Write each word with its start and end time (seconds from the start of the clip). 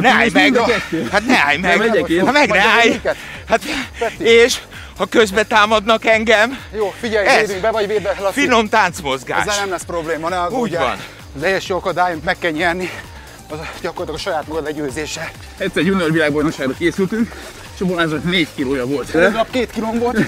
Ne 0.00 0.08
állj 0.08 0.30
meg! 0.32 0.56
a. 0.56 0.66
Hát 1.10 1.26
ne 1.26 1.36
állj 1.46 1.56
meg! 1.56 1.78
Nem. 1.78 2.24
Hát 2.24 2.32
meg 2.32 2.48
ne 2.48 2.60
állj! 2.60 3.00
Hát, 3.48 3.60
Peti. 3.98 4.24
és 4.24 4.58
ha 4.96 5.06
közbe 5.06 5.42
támadnak 5.44 6.04
engem, 6.06 6.58
Jó, 6.76 6.94
figyelj, 7.00 7.26
Ez. 7.26 7.40
védünk 7.40 7.60
be, 7.60 7.70
vagy 7.70 7.86
védd 7.86 8.02
be, 8.02 8.16
Laci. 8.20 8.40
finom 8.40 8.68
táncmozgás. 8.68 9.46
Ezzel 9.46 9.60
nem 9.60 9.70
lesz 9.70 9.84
probléma, 9.84 10.28
ne 10.28 10.40
aggódj 10.40 10.60
Úgy 10.72 10.78
van. 10.78 10.96
Az 11.36 11.42
első 11.42 11.74
akadály, 11.74 12.16
meg 12.24 12.36
kell 12.38 12.50
nyerni, 12.50 12.90
az 13.50 13.56
gyakorlatilag 13.80 14.14
a 14.14 14.22
saját 14.22 14.46
magad 14.48 14.64
legyőzése. 14.64 15.30
Egyszer 15.58 15.82
junior 15.82 16.12
világbajnokságra 16.12 16.74
készültünk, 16.78 17.32
és 17.74 17.80
a 17.80 17.84
Balázsnak 17.84 18.24
4 18.24 18.48
kilója 18.54 18.86
volt. 18.86 19.14
Előbb 19.14 19.32
nap 19.32 19.50
két 19.50 19.70
kilóm 19.70 19.98
volt, 19.98 20.18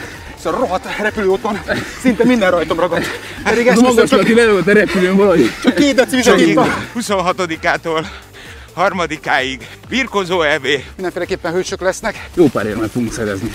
a 0.45 0.51
rohadt 0.51 0.97
repülőúton 1.01 1.61
szinte 2.01 2.25
minden 2.25 2.51
rajtam 2.51 2.81
ragadt. 2.81 3.07
Pedig 3.45 3.67
Ez 3.67 3.73
ezt 3.73 3.83
a 3.83 3.87
magas 3.89 4.11
lati 4.11 4.35
lelőtt 4.35 4.67
a 4.67 4.73
repülőn 4.73 5.17
valahogy. 5.17 5.51
csak 5.63 5.75
két 5.75 5.95
deci 5.95 6.17
vizet 6.17 6.39
Csak 6.39 6.47
ittam. 6.47 6.89
26-ától 6.95 8.07
harmadikáig 8.75 9.69
birkozó 9.89 10.43
EB. 10.43 10.67
Mindenféleképpen 10.95 11.53
hősök 11.53 11.81
lesznek. 11.81 12.29
Jó 12.35 12.47
pár 12.47 12.67
érmet 12.67 12.91
fogunk 12.91 13.13
szerezni. 13.13 13.53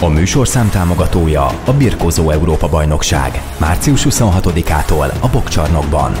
A 0.00 0.08
műsorszám 0.08 0.70
támogatója 0.70 1.46
a 1.46 1.72
Birkózó 1.72 2.30
Európa 2.30 2.68
Bajnokság. 2.68 3.42
Március 3.58 4.06
26-ától 4.08 5.20
a 5.20 5.28
Bokcsarnokban. 5.28 6.12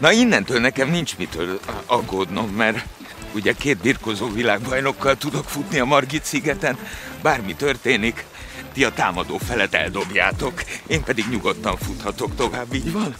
Na 0.00 0.12
innentől 0.12 0.60
nekem 0.60 0.90
nincs 0.90 1.16
mitől 1.16 1.60
aggódnom, 1.86 2.48
mert 2.48 2.86
ugye 3.34 3.52
két 3.52 3.78
birkozó 3.78 4.28
világbajnokkal 4.32 5.16
tudok 5.16 5.44
futni 5.44 5.78
a 5.78 5.84
Margit 5.84 6.24
szigeten, 6.24 6.78
bármi 7.22 7.54
történik, 7.54 8.24
ti 8.72 8.84
a 8.84 8.92
támadó 8.92 9.38
felet 9.38 9.74
eldobjátok, 9.74 10.62
én 10.86 11.02
pedig 11.02 11.24
nyugodtan 11.30 11.76
futhatok 11.76 12.34
tovább, 12.34 12.74
így 12.74 12.92
van? 12.92 13.14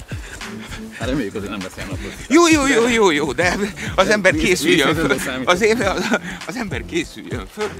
Hát 0.99 1.09
reméljük 1.09 1.35
azért 1.35 1.51
nem 1.51 1.61
ilyen 1.77 1.89
napot. 1.89 2.13
Jó, 2.29 2.49
jó, 2.49 2.67
jó, 2.67 2.89
jó, 2.89 3.11
jó, 3.11 3.33
de 3.33 3.57
az 3.95 4.09
ember 4.09 4.35
készüljön 4.35 4.95
föl. 4.95 5.17
Az, 5.45 5.63
éve, 5.63 5.91
az, 5.91 6.05
az 6.47 6.57
ember 6.57 6.85
készüljön 6.85 7.47
föl. 7.53 7.71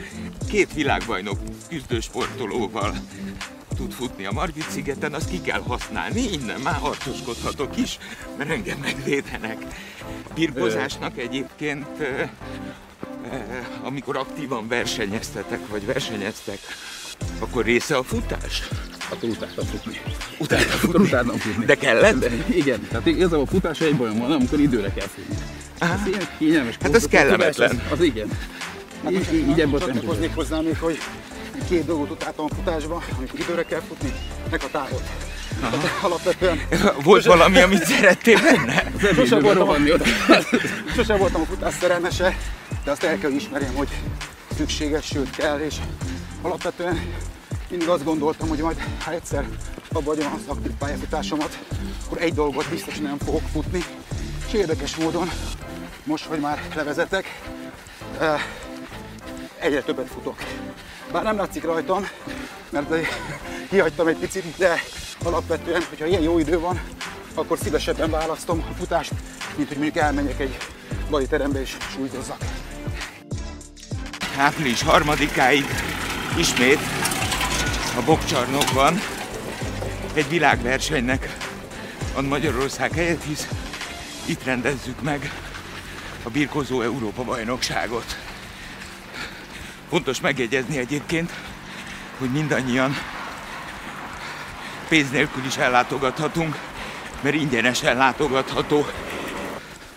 Két 0.51 0.73
világbajnok 0.75 1.39
küzdősportolóval 1.69 2.95
tud 3.77 3.93
futni 3.93 4.27
a 4.27 4.33
Margit 4.33 4.71
szigeten, 4.71 5.15
azt 5.15 5.31
ki 5.31 5.41
kell 5.41 5.61
használni, 5.61 6.33
innen 6.33 6.61
már 6.61 6.75
harcoskodhatok 6.75 7.77
is, 7.77 7.99
mert 8.39 8.51
engem 8.51 8.79
megvédenek. 8.79 9.57
Birkozásnak 10.35 11.19
egyébként, 11.19 11.87
amikor 13.83 14.17
aktívan 14.17 14.69
versenyeztetek, 14.69 15.69
vagy 15.69 15.87
versenyeztek, 15.87 16.59
akkor 17.39 17.65
része 17.65 17.97
a 17.97 18.03
futás? 18.03 18.63
Akkor 19.09 19.29
utáltam 19.29 19.65
futni. 19.67 20.01
Utána 20.39 20.63
Akkor 20.63 20.79
futni. 20.91 21.05
utáltam 21.07 21.37
futni. 21.37 21.65
De 21.65 21.75
kellett? 21.75 22.19
De, 22.19 22.31
igen, 22.55 22.87
tehát 22.89 23.07
igazából 23.07 23.41
a 23.41 23.47
futás 23.47 23.81
egy 23.81 23.97
bajom 23.97 24.19
van, 24.19 24.33
amikor 24.33 24.61
időre 24.61 24.93
kell 24.93 25.07
futni. 25.07 25.35
Ez 25.79 26.07
ilyen 26.07 26.29
kényelmes. 26.39 26.77
Hát 26.83 26.95
ez 26.95 27.05
a 27.05 27.09
kellemetlen. 27.09 27.71
Az, 27.71 27.99
az 27.99 28.05
igen. 28.05 28.29
Így, 29.11 29.29
így, 29.35 29.49
így 29.49 29.61
ebből 29.61 29.81
a 29.81 29.87
Csatlakoznék 29.87 30.35
hozzá 30.35 30.61
még, 30.61 30.77
hogy 30.81 30.99
két 31.69 31.85
dolgot 31.87 32.11
utáltam 32.11 32.45
a 32.51 32.55
futásban, 32.55 33.03
amikor 33.19 33.39
időre 33.41 33.63
kell 33.63 33.81
futni, 33.89 34.13
meg 34.51 34.63
a 34.63 34.69
távot. 34.71 35.03
Tehát 35.61 35.99
alapvetően 36.03 36.61
Volt 37.03 37.25
valami, 37.25 37.61
amit 37.61 37.85
szerettél 37.85 38.39
benne? 38.51 38.93
sose 39.15 39.39
voltam, 39.41 39.69
oda. 39.69 40.05
sose 40.97 41.17
voltam 41.17 41.41
a 41.41 41.45
futás 41.45 41.75
szerelmese, 41.81 42.37
de 42.85 42.91
azt 42.91 43.03
el 43.03 43.19
kell 43.19 43.31
ismerjem, 43.31 43.75
hogy 43.75 43.89
szükséges, 44.57 45.05
sőt 45.07 45.31
kell, 45.31 45.59
és 45.59 45.75
alapvetően 46.43 47.01
mindig 47.71 47.89
azt 47.89 48.05
gondoltam, 48.05 48.49
hogy 48.49 48.59
majd 48.59 48.83
ha 49.05 49.13
egyszer 49.13 49.49
abba 49.93 50.11
hagyom 50.11 50.33
az 50.33 50.57
aktív 50.57 50.71
pályafutásomat, 50.79 51.59
akkor 52.07 52.23
egy 52.23 52.35
dolgot 52.35 52.69
biztos 52.71 52.99
nem 52.99 53.19
fogok 53.19 53.43
futni, 53.53 53.85
és 54.47 54.53
érdekes 54.53 54.97
módon, 54.97 55.31
most, 56.05 56.25
hogy 56.25 56.41
már 56.41 56.63
levezetek, 56.75 57.25
egyre 59.59 59.83
többet 59.83 60.09
futok. 60.09 60.37
Bár 61.13 61.23
nem 61.23 61.37
látszik 61.37 61.65
rajtam, 61.65 62.09
mert 62.71 62.95
kihagytam 63.69 64.07
egy 64.07 64.17
picit, 64.17 64.57
de 64.57 64.83
alapvetően, 65.25 65.83
hogyha 65.89 66.07
ilyen 66.07 66.23
jó 66.23 66.39
idő 66.39 66.61
van, 66.61 66.81
akkor 67.35 67.59
szívesebben 67.59 68.11
választom 68.11 68.65
a 68.71 68.75
futást, 68.75 69.13
mint 69.57 69.69
hogy 69.69 69.77
mondjuk 69.77 70.05
elmenjek 70.05 70.41
egy 70.41 70.57
bali 71.11 71.27
terembe 71.27 71.61
és 71.61 71.77
súlyzozzak. 71.95 72.45
április 74.37 74.83
harmadikáig 74.83 75.65
ismét 76.39 76.98
a 77.99 78.03
Bokcsarnokban 78.05 79.01
egy 80.15 80.29
világversenynek 80.29 81.37
a 82.15 82.21
Magyarország 82.21 82.93
helyett, 82.93 83.25
hisz 83.25 83.49
itt 84.25 84.45
rendezzük 84.45 85.03
meg 85.03 85.33
a 86.23 86.31
Birkozó 86.31 86.83
Európa 86.83 87.25
bajnokságot. 87.25 88.17
Fontos 89.89 90.21
megjegyezni 90.21 90.79
egyébként, 90.79 91.33
hogy 92.19 92.31
mindannyian 92.31 92.97
pénz 94.89 95.11
nélkül 95.11 95.45
is 95.45 95.57
ellátogathatunk, 95.57 96.57
mert 97.21 97.37
ingyenesen 97.37 97.97
látogatható 97.97 98.87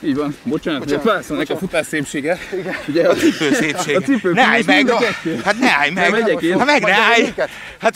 Így 0.04 0.16
van. 0.16 0.38
Bocsánat, 0.44 0.80
Bocsánat, 0.80 1.04
válaszolnak 1.04 1.50
a 1.50 1.58
futás 1.58 1.88
szépsége. 1.88 2.38
Igen. 2.54 2.76
Ugye 2.88 3.10
a 3.10 3.14
cipő 3.14 3.54
szépség. 3.54 3.96
A 3.96 4.00
cipő 4.00 4.34
ne 4.34 4.42
állj 4.44 4.64
meg! 4.66 4.90
a. 4.90 5.00
Hát 5.44 5.60
ne 5.60 5.72
állj 5.72 5.90
meg! 5.90 6.12
Megyek 6.12 6.42
én. 6.42 6.60
Ha 6.60 6.66
meg 6.66 6.82
ne 6.82 6.94
állj! 6.94 7.34
Hát, 7.82 7.96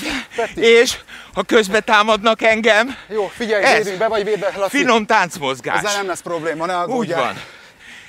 és 0.55 0.97
ha 1.33 1.43
közbe 1.43 1.79
támadnak 1.79 2.41
engem, 2.41 2.95
Jó, 3.09 3.27
figyelj, 3.27 3.63
Ez. 3.63 3.77
védünk 3.77 3.97
be, 3.97 4.07
vagy 4.07 4.23
védd 4.23 4.39
be, 4.39 4.51
Laci. 4.57 4.77
finom 4.77 5.05
táncmozgás. 5.05 5.77
Ezzel 5.77 5.95
nem 5.97 6.07
lesz 6.07 6.21
probléma, 6.21 6.65
ne 6.65 6.77
aggódj 6.77 6.97
Úgy 7.11 7.15
van. 7.15 7.33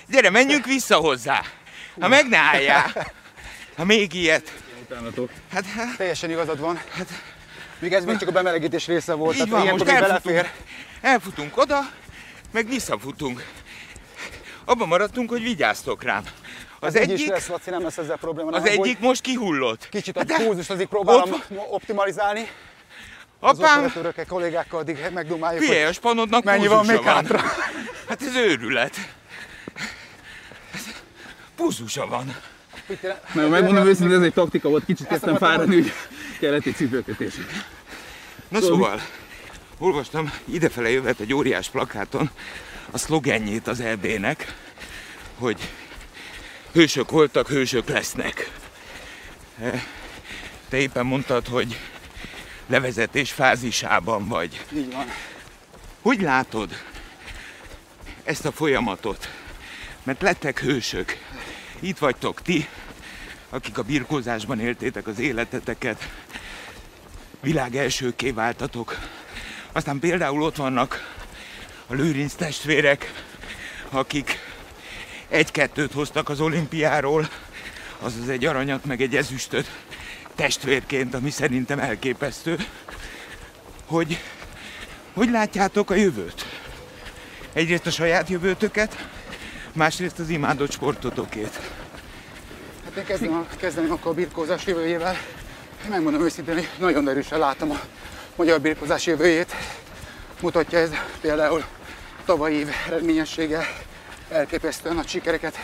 Gyere, 0.09 0.31
menjünk 0.31 0.67
vissza 0.67 0.97
hozzá. 0.97 1.43
Ha 2.01 2.09
meg 2.09 2.29
ne 2.29 2.37
álljál. 2.39 3.13
Ha 3.77 3.85
még 3.85 4.15
ilyet. 4.15 4.53
Hát, 5.53 5.65
hát 5.77 5.97
Teljesen 5.97 6.31
igazad 6.31 6.61
van. 6.61 6.81
Még 7.79 7.93
ez 7.93 8.05
még 8.05 8.17
csak 8.17 8.29
a 8.29 8.33
bemelegítés 8.33 8.87
része 8.87 9.13
volt, 9.13 9.37
így 9.37 9.49
tehát 9.49 9.65
van, 9.65 9.73
most 9.73 9.85
belefér. 9.85 10.51
elfutunk 11.01 11.57
oda, 11.57 11.79
meg 12.53 12.69
visszafutunk. 12.69 13.45
Abban 14.69 14.89
maradtunk, 14.89 15.31
hogy 15.31 15.43
vigyáztok 15.43 16.03
rám. 16.03 16.23
Az 16.81 16.95
Ez 16.95 17.03
így 17.03 17.11
is 17.11 17.21
egyik, 17.21 17.29
lesz, 17.33 17.47
Laci, 17.49 17.71
nem 17.71 17.83
lesz 17.83 17.99
ezzel 17.99 18.17
probléma. 18.17 18.49
az 18.51 18.55
aggódj. 18.63 18.71
egyik 18.89 18.99
most 18.99 19.21
kihullott. 19.21 19.89
Kicsit 19.89 20.17
a 20.17 20.25
Hát 20.29 20.43
pulzust 20.45 20.71
azért 20.71 20.89
próbálom 20.89 21.33
ott- 21.33 21.47
optimalizálni. 21.71 22.49
Az 23.41 23.59
Apám, 23.59 23.79
operatőrökkel, 23.79 24.27
kollégákkal 24.27 24.81
addig 24.81 24.99
megdumáljuk, 25.15 25.63
figyelj, 25.63 25.85
a 25.85 25.93
spanodnak 25.93 26.45
mennyi 26.45 26.67
van 26.67 26.87
még 26.87 27.01
hátra. 27.03 27.41
Hát 28.09 28.23
ez 28.23 28.35
őrület. 28.37 28.97
Púzusa 31.57 32.07
van. 32.07 32.37
Na, 33.35 33.49
megmondom 33.49 33.87
őszintén, 33.87 34.17
ez 34.17 34.23
egy 34.23 34.33
taktika 34.33 34.69
volt, 34.69 34.85
kicsit 34.85 35.07
kezdtem 35.07 35.37
fáradni, 35.37 35.75
hogy 35.75 35.93
kellett 36.41 36.67
egy 36.67 36.77
cipőkötés. 36.77 37.35
Na 38.49 38.61
szóval, 38.61 39.01
olvastam 39.79 40.33
idefele 40.45 40.91
jövet 40.91 41.21
egy 41.21 41.35
óriás 41.35 41.69
plakáton 41.69 42.31
a 42.97 42.99
szlogenjét 42.99 43.67
az 43.67 43.81
EB-nek, 43.81 44.55
hogy 45.39 45.71
hősök 46.73 47.11
voltak, 47.11 47.49
hősök 47.49 47.89
lesznek. 47.89 48.51
E, 49.61 49.85
Te 50.69 50.77
éppen 50.77 51.07
mondtad, 51.07 51.47
hogy 51.47 51.79
levezetés 52.67 53.33
fázisában 53.33 54.29
vagy. 54.29 54.65
Így 54.77 54.93
van. 54.93 55.07
Hogy 56.03 56.21
látod 56.21 56.83
ezt 58.25 58.45
a 58.45 58.53
folyamatot? 58.53 59.29
Mert 60.03 60.23
lettek 60.23 60.61
hősök. 60.61 61.19
Itt 61.81 61.99
vagytok 61.99 62.43
ti, 62.43 62.69
akik 63.51 63.79
a 63.79 63.83
birkózásban 63.83 64.61
éltétek 64.61 65.07
az 65.07 65.19
életeteket, 65.19 66.09
világ 67.41 67.77
elsőké 67.77 68.31
váltatok. 68.31 68.99
Aztán 69.73 69.99
például 69.99 70.43
ott 70.43 70.57
vannak 70.57 71.16
a 71.87 71.95
Lőrinc 71.95 72.35
testvérek, 72.35 73.13
akik 73.91 74.39
egy-kettőt 75.29 75.93
hoztak 75.93 76.29
az 76.29 76.41
olimpiáról, 76.41 77.29
azaz 77.99 78.29
egy 78.29 78.45
aranyat, 78.45 78.85
meg 78.85 79.01
egy 79.01 79.17
ezüstöt 79.17 79.71
testvérként, 80.35 81.15
ami 81.15 81.31
szerintem 81.31 81.79
elképesztő. 81.79 82.57
Hogy 83.87 84.19
hogy 85.17 85.31
látjátok 85.31 85.91
a 85.91 85.95
jövőt? 85.95 86.47
Egyrészt 87.53 87.87
a 87.87 87.91
saját 87.91 88.29
jövőtöket, 88.29 89.09
másrészt 89.73 90.19
az 90.19 90.29
imádott 90.29 90.71
sportotokét. 90.71 91.61
Hát 92.85 92.97
én 92.97 93.05
kezdem, 93.05 93.47
kezdeném 93.57 93.93
akkor 93.93 94.11
a 94.11 94.15
birkózás 94.15 94.67
jövőjével. 94.67 95.17
Megmondom 95.89 96.23
őszintén, 96.23 96.55
hogy 96.55 96.69
nagyon 96.79 97.09
erősen 97.09 97.39
látom 97.39 97.71
a 97.71 97.81
magyar 98.37 98.61
birkózás 98.61 99.07
jövőjét. 99.07 99.55
Mutatja 100.41 100.79
ez 100.79 100.91
például 101.21 101.65
tavalyi 102.27 102.57
év 102.57 102.69
eredményessége. 102.87 103.67
Elképesztően 104.29 104.95
nagy 104.95 105.09
sikereket 105.09 105.57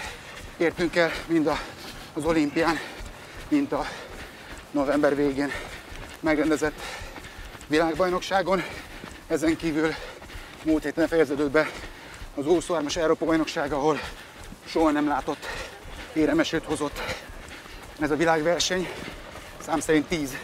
értünk 0.57 0.97
el, 0.97 1.13
mind 1.27 1.47
a, 1.47 1.59
az 2.13 2.25
olimpián, 2.25 2.79
mint 3.49 3.73
a 3.73 3.87
november 4.71 5.17
végén 5.17 5.51
megrendezett 6.21 6.81
világbajnokságon. 7.67 8.63
Ezen 9.29 9.57
kívül 9.57 9.95
múlt 10.65 10.83
héten 10.83 11.09
fejeződött 11.09 11.51
be 11.51 11.71
az 12.35 12.45
23-as 12.49 12.97
Európa 12.97 13.25
bajnokság, 13.25 13.73
ahol 13.73 14.01
soha 14.67 14.91
nem 14.91 15.09
látott 15.09 15.47
éremesőt 16.13 16.65
hozott 16.65 17.01
ez 18.01 18.11
a 18.11 18.17
világverseny. 18.17 18.89
Szám 19.67 19.81
szerint 19.81 20.07
10 20.07 20.37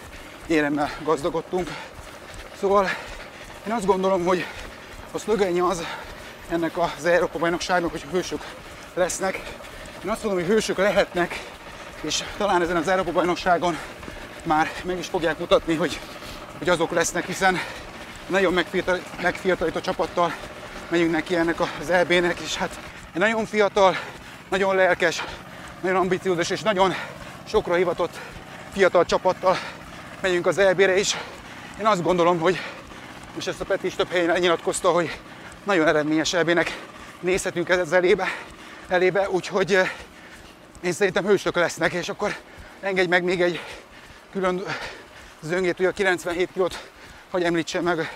éremmel 0.47 0.91
gazdagodtunk. 1.03 1.69
Szóval 2.61 2.89
én 3.67 3.73
azt 3.73 3.87
gondolom, 3.87 4.25
hogy 4.25 4.45
a 5.13 5.19
szlögenje 5.19 5.65
az 5.65 5.87
ennek 6.49 6.79
az 6.79 7.05
Európa 7.05 7.39
bajnokságnak, 7.39 7.91
hogy 7.91 8.05
hősök 8.11 8.45
lesznek. 8.95 9.35
Én 10.05 10.11
azt 10.11 10.25
mondom, 10.25 10.43
hogy 10.43 10.53
hősök 10.53 10.77
lehetnek, 10.77 11.45
és 12.01 12.23
talán 12.37 12.63
ezen 12.63 12.77
az 12.77 12.89
Európa 12.89 13.13
bajnokságon 13.13 13.79
már 14.43 14.71
meg 14.85 14.99
is 14.99 15.07
fogják 15.07 15.39
mutatni, 15.39 15.75
hogy, 15.75 16.01
hogy 16.59 16.69
azok 16.69 16.91
lesznek, 16.91 17.27
hiszen 17.27 17.59
nagyon 18.27 18.65
megfiatalító 19.23 19.81
csapattal 19.81 20.35
megyünk 20.89 21.11
neki 21.11 21.37
ennek 21.37 21.61
az 21.61 21.91
EB-nek, 21.91 22.39
és 22.41 22.57
hát 22.57 22.79
egy 23.13 23.21
nagyon 23.21 23.47
fiatal, 23.47 23.97
nagyon 24.49 24.75
lelkes, 24.75 25.25
nagyon 25.81 25.97
ambiciózus 25.97 26.51
és 26.51 26.63
nagyon 26.63 26.95
sokra 27.45 27.75
hivatott 27.75 28.19
fiatal 28.73 29.05
csapattal 29.05 29.59
megyünk 30.21 30.47
az 30.47 30.59
EB-re 30.59 30.99
is. 30.99 31.17
Én 31.81 31.87
azt 31.87 32.03
gondolom, 32.03 32.39
hogy, 32.39 32.61
és 33.37 33.47
ezt 33.47 33.61
a 33.61 33.65
Peti 33.65 33.87
is 33.87 33.95
több 33.95 34.11
helyen 34.11 34.39
nyilatkozta, 34.39 34.91
hogy 34.91 35.19
nagyon 35.65 35.87
eredményes 35.87 36.33
EB-nek 36.33 36.81
nézhetünk 37.21 37.69
ez 37.69 37.93
elébe, 37.93 38.27
elébe, 38.89 39.31
úgyhogy 39.31 39.75
eh, 39.75 39.91
én 40.81 40.93
szerintem 40.93 41.25
hősök 41.25 41.55
lesznek, 41.55 41.93
és 41.93 42.09
akkor 42.09 42.37
engedj 42.81 43.09
meg 43.09 43.23
még 43.23 43.43
egy 43.43 43.61
külön 44.33 44.63
zöngét, 45.41 45.77
hogy 45.77 45.87
a 45.87 45.93
97 45.93 46.53
kilót, 46.53 46.91
hogy 47.31 47.43
említsem 47.43 47.83
meg, 47.83 48.13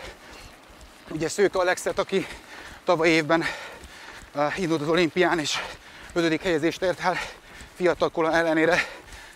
ugye 1.10 1.28
Szőke 1.28 1.58
Alexet, 1.58 1.98
aki 1.98 2.26
tavaly 2.84 3.08
évben 3.08 3.44
uh, 4.34 4.58
indult 4.58 4.80
az 4.80 4.88
olimpián, 4.88 5.38
és 5.38 5.58
ötödik 6.12 6.42
helyezést 6.42 6.82
ért 6.82 7.00
el, 7.00 7.16
fiatal 7.74 8.08
kola 8.08 8.32
ellenére 8.32 8.78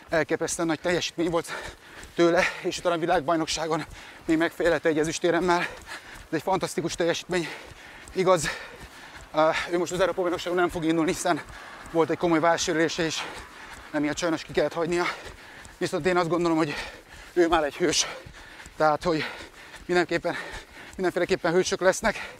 elképesztően 0.08 0.68
nagy 0.68 0.80
teljesítmény 0.80 1.30
volt 1.30 1.52
tőle, 2.14 2.42
és 2.62 2.78
utána 2.78 2.94
a 2.94 2.98
világbajnokságon 2.98 3.84
még 4.24 4.36
megfejlette 4.36 4.88
egy 4.88 4.98
ezüstéremmel. 4.98 5.60
Ez 5.60 6.30
egy 6.30 6.42
fantasztikus 6.42 6.94
teljesítmény. 6.94 7.48
Igaz, 8.16 8.48
ő 9.70 9.78
most 9.78 9.92
az 9.92 10.00
Európa 10.00 10.52
nem 10.54 10.68
fog 10.68 10.84
indulni, 10.84 11.12
hiszen 11.12 11.40
volt 11.90 12.10
egy 12.10 12.16
komoly 12.16 12.40
válsérülése, 12.40 13.04
és 13.04 13.18
emiatt 13.92 14.16
sajnos 14.16 14.42
ki 14.42 14.52
kellett 14.52 14.72
hagynia. 14.72 15.04
Viszont 15.78 16.06
én 16.06 16.16
azt 16.16 16.28
gondolom, 16.28 16.56
hogy 16.56 16.74
ő 17.32 17.48
már 17.48 17.64
egy 17.64 17.76
hős. 17.76 18.06
Tehát, 18.76 19.02
hogy 19.02 19.24
mindenképpen, 19.86 20.34
mindenféleképpen 20.94 21.52
hősök 21.52 21.80
lesznek. 21.80 22.34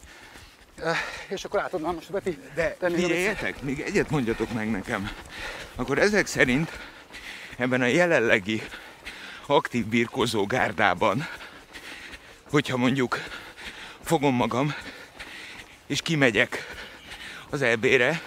És 1.29 1.45
akkor 1.45 1.61
átadnám 1.61 1.95
most 1.95 2.11
Beti. 2.11 2.39
De 2.55 2.77
figyeljetek, 2.81 3.63
még 3.63 3.81
egyet 3.81 4.11
mondjatok 4.11 4.53
meg 4.53 4.71
nekem. 4.71 5.11
Akkor 5.75 5.99
ezek 5.99 6.27
szerint 6.27 6.71
ebben 7.57 7.81
a 7.81 7.87
jelenlegi 7.87 8.63
aktív 9.47 9.87
birkozó 9.87 10.47
gárdában, 10.47 11.29
hogyha 12.51 12.77
mondjuk 12.77 13.19
fogom 14.05 14.35
magam, 14.35 14.75
és 15.87 16.03
kimegyek 16.03 16.67
az 17.51 17.63
EB-re, 17.63 18.23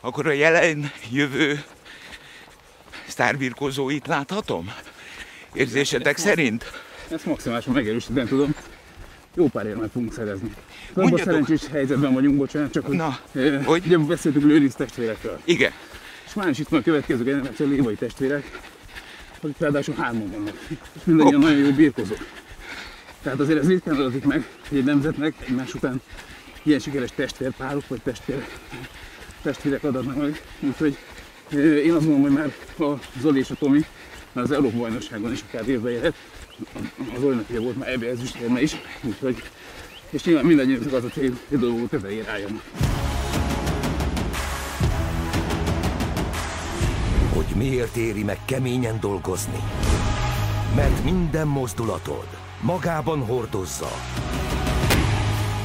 akkor 0.00 0.26
a 0.26 0.32
jelen 0.32 0.90
jövő 1.10 1.62
sztárbirkozóit 3.06 4.06
láthatom? 4.06 4.72
Érzésetek 5.52 6.16
szerint? 6.16 6.64
Ezt 7.10 7.26
maximálisan 7.26 7.72
megerősíteni 7.72 8.28
tudom. 8.28 8.54
Jó 9.34 9.48
pár 9.48 9.66
érmet 9.66 9.90
fogunk 9.90 10.12
szerezni. 10.12 10.54
Abban 10.92 11.18
szerencsés 11.18 11.66
helyzetben 11.66 12.12
vagyunk, 12.12 12.36
bocsánat, 12.36 12.72
csak 12.72 12.86
hogy, 12.86 12.96
Na, 12.96 13.18
eh, 13.32 13.64
hogy? 13.64 13.86
ugye 13.86 13.98
beszéltük 13.98 14.42
Lőrinc 14.42 14.74
testvérekről. 14.74 15.40
Igen. 15.44 15.72
És 16.26 16.34
már 16.34 16.48
is 16.48 16.58
itt 16.58 16.68
van 16.68 16.80
a 16.80 16.82
következő 16.82 17.24
generáció 17.24 17.66
lévai 17.66 17.94
testvérek, 17.94 18.60
akik 19.40 19.58
ráadásul 19.58 19.94
hárman 19.94 20.30
vannak. 20.30 20.54
És 20.68 21.00
mindannyian 21.04 21.40
nagyon 21.40 21.58
jó 21.58 21.70
birkozók. 21.70 22.26
Tehát 23.22 23.40
azért 23.40 23.58
ez 23.58 23.68
ritkán 23.68 23.94
adatik 23.94 24.24
meg, 24.24 24.46
hogy 24.68 24.78
egy 24.78 24.84
nemzetnek 24.84 25.34
egymás 25.46 25.74
után 25.74 26.00
ilyen 26.66 26.80
sikeres 26.80 27.10
testvérpárok 27.14 27.88
vagy 27.88 28.00
testvér, 28.02 28.46
testvérek 29.42 29.84
adatnak 29.84 30.16
meg. 30.16 30.42
Úgyhogy 30.60 30.96
én 31.84 31.92
azt 31.92 32.06
mondom, 32.06 32.22
hogy 32.22 32.32
már 32.32 32.52
a 32.88 33.00
Zoli 33.20 33.38
és 33.38 33.50
a 33.50 33.54
Tomi 33.54 33.84
már 34.32 34.44
az 34.44 34.50
Európa 34.50 34.76
bajnokságon 34.76 35.32
is 35.32 35.44
akár 35.48 35.68
évbe 35.68 35.90
érhet. 35.90 36.14
Az 37.16 37.22
olyan 37.22 37.46
ugye 37.50 37.60
volt 37.60 37.78
már 37.78 37.88
ebbe 37.88 38.06
ezüstérme 38.06 38.62
is, 38.62 38.76
úgyhogy 39.02 39.42
és 40.10 40.24
nyilván 40.24 40.44
mindannyian 40.44 40.82
az 40.82 41.04
a 41.04 41.08
cél, 41.08 41.38
hogy 41.48 41.58
dolgok 41.58 41.88
tetejére 41.88 42.30
álljanak. 42.30 42.62
Hogy 47.34 47.56
miért 47.56 47.96
éri 47.96 48.22
meg 48.22 48.38
keményen 48.44 49.00
dolgozni? 49.00 49.60
Mert 50.74 51.04
minden 51.04 51.46
mozdulatod 51.46 52.26
magában 52.60 53.20
hordozza 53.20 53.90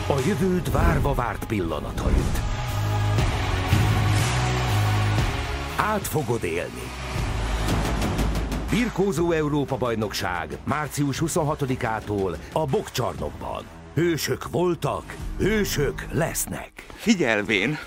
a 0.07 0.19
jövőd 0.27 0.71
várva 0.71 1.13
várt 1.13 1.45
pillanatait. 1.45 2.41
Át 5.77 6.07
fogod 6.07 6.43
élni. 6.43 6.91
Birkózó 8.69 9.31
Európa 9.31 9.77
bajnokság 9.77 10.57
március 10.63 11.21
26-ától 11.25 12.37
a 12.53 12.65
Bokcsarnokban. 12.65 13.63
Hősök 13.93 14.49
voltak, 14.49 15.15
hősök 15.37 16.05
lesznek. 16.11 16.71
Figyelvén 16.95 17.77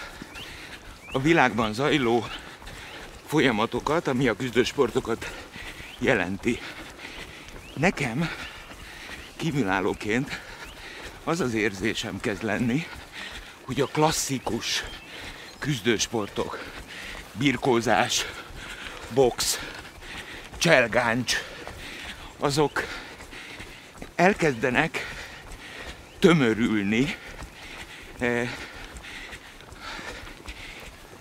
a 1.12 1.18
világban 1.18 1.72
zajló 1.72 2.24
folyamatokat, 3.26 4.06
ami 4.06 4.28
a 4.28 4.36
küzdősportokat 4.36 5.32
jelenti. 5.98 6.58
Nekem 7.76 8.28
kívülállóként 9.36 10.40
az 11.24 11.40
az 11.40 11.54
érzésem 11.54 12.20
kezd 12.20 12.42
lenni, 12.42 12.86
hogy 13.64 13.80
a 13.80 13.86
klasszikus 13.86 14.84
küzdősportok, 15.58 16.64
birkózás, 17.32 18.26
box, 19.14 19.58
cselgáncs, 20.58 21.36
azok 22.38 22.84
elkezdenek 24.14 25.06
tömörülni 26.18 27.16
eh, 28.18 28.50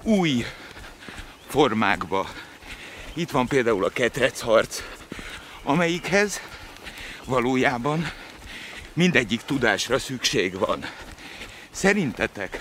új 0.02 0.46
formákba. 1.48 2.30
Itt 3.14 3.32
van 3.32 3.48
például 3.48 3.86
a 3.86 3.92
harc, 4.40 4.82
amelyikhez 5.64 6.42
valójában 7.26 8.12
mindegyik 8.94 9.42
tudásra 9.42 10.00
szükség 10.00 10.58
van. 10.58 10.80
Szerintetek 11.72 12.60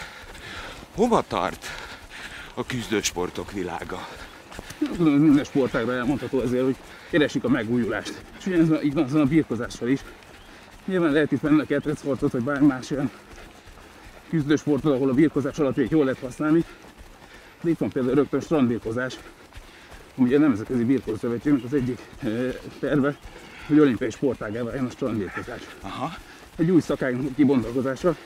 hova 0.94 1.24
tart 1.28 1.66
a 2.54 2.66
küzdősportok 2.66 3.52
világa? 3.52 4.08
Minden 4.98 5.44
sportágra 5.44 5.92
elmondható 5.92 6.38
azért, 6.38 6.64
hogy 6.64 6.76
keresik 7.10 7.44
a 7.44 7.48
megújulást. 7.48 8.22
És 8.38 8.46
ugyanez 8.46 8.82
így 8.84 8.94
van 8.94 9.04
azon 9.04 9.20
a 9.20 9.24
birkozással 9.24 9.88
is. 9.88 10.00
Nyilván 10.84 11.12
lehet 11.12 11.32
itt 11.32 11.40
venni 11.40 11.60
a 11.60 11.66
ketrecsportot, 11.66 12.32
vagy 12.32 12.42
bármi 12.42 12.66
más 12.66 12.90
olyan 12.90 13.10
küzdősportot, 14.28 14.94
ahol 14.94 15.08
a 15.08 15.14
birkozás 15.14 15.58
alapjait 15.58 15.90
jól 15.90 16.04
lehet 16.04 16.20
használni. 16.20 16.64
De 17.60 17.70
itt 17.70 17.78
van 17.78 17.90
például 17.90 18.14
rögtön 18.14 18.40
strandbirkozás, 18.40 19.18
ami 20.16 20.34
a 20.34 20.38
Nemzetközi 20.38 20.84
Birkózszövetségnek 20.84 21.64
az 21.64 21.74
egyik 21.74 21.98
e, 22.18 22.28
terve, 22.80 23.16
hogy 23.66 23.78
olimpiai 23.78 24.10
sportágá 24.10 24.62
váljon 24.62 24.86
a 24.86 24.90
strandbirkozás. 24.90 25.60
Aha. 25.80 26.14
Egy 26.56 26.70
új 26.70 26.80
szakág 26.80 27.16
kibontakozása, 27.36 28.16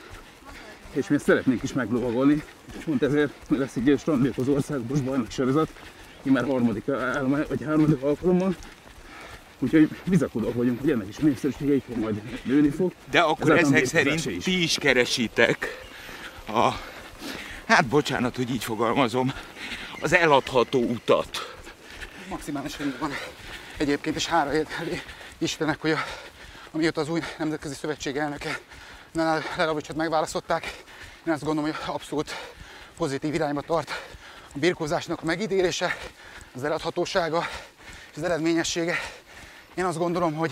és 0.91 1.07
mi 1.07 1.15
ezt 1.15 1.25
szeretnénk 1.25 1.63
is 1.63 1.73
meglovagolni, 1.73 2.43
és 2.77 2.83
pont 2.83 3.03
ezért 3.03 3.33
lesz 3.47 3.75
egy 3.75 3.95
strandbirkozó 3.99 4.53
országos 4.53 5.01
bajnoki 5.01 5.31
sorozat, 5.31 5.69
már 6.23 6.45
harmadik 6.45 6.89
állomány, 6.89 7.45
vagy 7.49 7.63
harmadik 7.63 8.01
alkalommal, 8.01 8.55
Úgyhogy 9.59 9.89
bizakodók 10.05 10.53
vagyunk, 10.53 10.79
hogy 10.79 10.89
ennek 10.89 11.07
is 11.07 11.17
népszerűsége 11.17 11.73
itt 11.73 11.83
fog 11.85 11.97
majd 11.97 12.21
nőni 12.43 12.69
fog. 12.69 12.93
De 13.11 13.19
akkor 13.19 13.57
ezek 13.57 13.85
szerint 13.85 14.25
is. 14.25 14.43
ti 14.43 14.61
is 14.61 14.77
keresitek 14.77 15.67
a, 16.47 16.69
hát 17.65 17.85
bocsánat, 17.85 18.35
hogy 18.35 18.49
így 18.49 18.63
fogalmazom, 18.63 19.33
az 20.01 20.13
eladható 20.13 20.79
utat. 20.79 21.55
Maximálisan 22.29 22.95
van. 22.99 23.11
Egyébként 23.77 24.15
is 24.15 24.25
hára 24.25 24.51
Istennek, 25.39 25.81
hogy 25.81 25.91
a, 25.91 25.97
amióta 26.71 27.01
az 27.01 27.09
új 27.09 27.21
Nemzetközi 27.37 27.73
Szövetség 27.73 28.17
elnöke 28.17 28.59
Lelavicsot 29.57 29.95
megválasztották, 29.95 30.83
én 31.25 31.33
azt 31.33 31.43
gondolom, 31.43 31.71
hogy 31.71 31.79
abszolút 31.85 32.35
pozitív 32.97 33.33
irányba 33.33 33.61
tart 33.61 33.91
a 34.55 34.57
birkózásnak 34.59 35.21
a 35.21 35.25
megítélése, 35.25 35.97
az 36.55 36.63
eladhatósága 36.63 37.47
és 38.11 38.17
az 38.17 38.23
eredményessége. 38.23 38.95
Én 39.75 39.85
azt 39.85 39.97
gondolom, 39.97 40.33
hogy, 40.33 40.51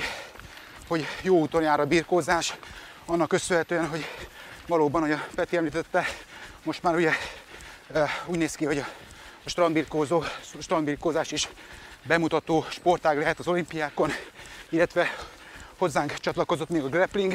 hogy 0.87 1.07
jó 1.21 1.39
úton 1.39 1.61
jár 1.61 1.79
a 1.79 1.85
birkózás, 1.85 2.55
annak 3.05 3.27
köszönhetően, 3.27 3.87
hogy 3.87 4.05
valóban, 4.67 5.01
hogy 5.01 5.11
a 5.11 5.27
Peti 5.35 5.57
említette, 5.57 6.05
most 6.63 6.83
már 6.83 6.95
ugye 6.95 7.11
ö, 7.91 8.03
úgy 8.25 8.37
néz 8.37 8.55
ki, 8.55 8.65
hogy 8.65 8.77
a 9.43 9.49
strandbirkózó, 9.49 10.23
strandbirkózás 10.59 11.31
is 11.31 11.49
bemutató 12.03 12.65
sportág 12.69 13.17
lehet 13.17 13.39
az 13.39 13.47
olimpiákon, 13.47 14.11
illetve 14.69 15.15
hozzánk 15.77 16.13
csatlakozott 16.13 16.69
még 16.69 16.83
a 16.83 16.89
grappling. 16.89 17.33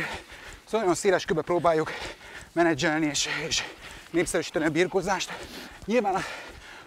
Szóval 0.64 0.80
nagyon 0.80 0.94
széles 0.94 1.24
körbe 1.24 1.42
próbáljuk 1.42 1.90
menedzselni 2.52 3.06
és, 3.06 3.28
és 3.48 3.62
népszerűsíteni 4.10 4.64
a 4.64 4.70
birkózást. 4.70 5.32
Nyilván 5.84 6.22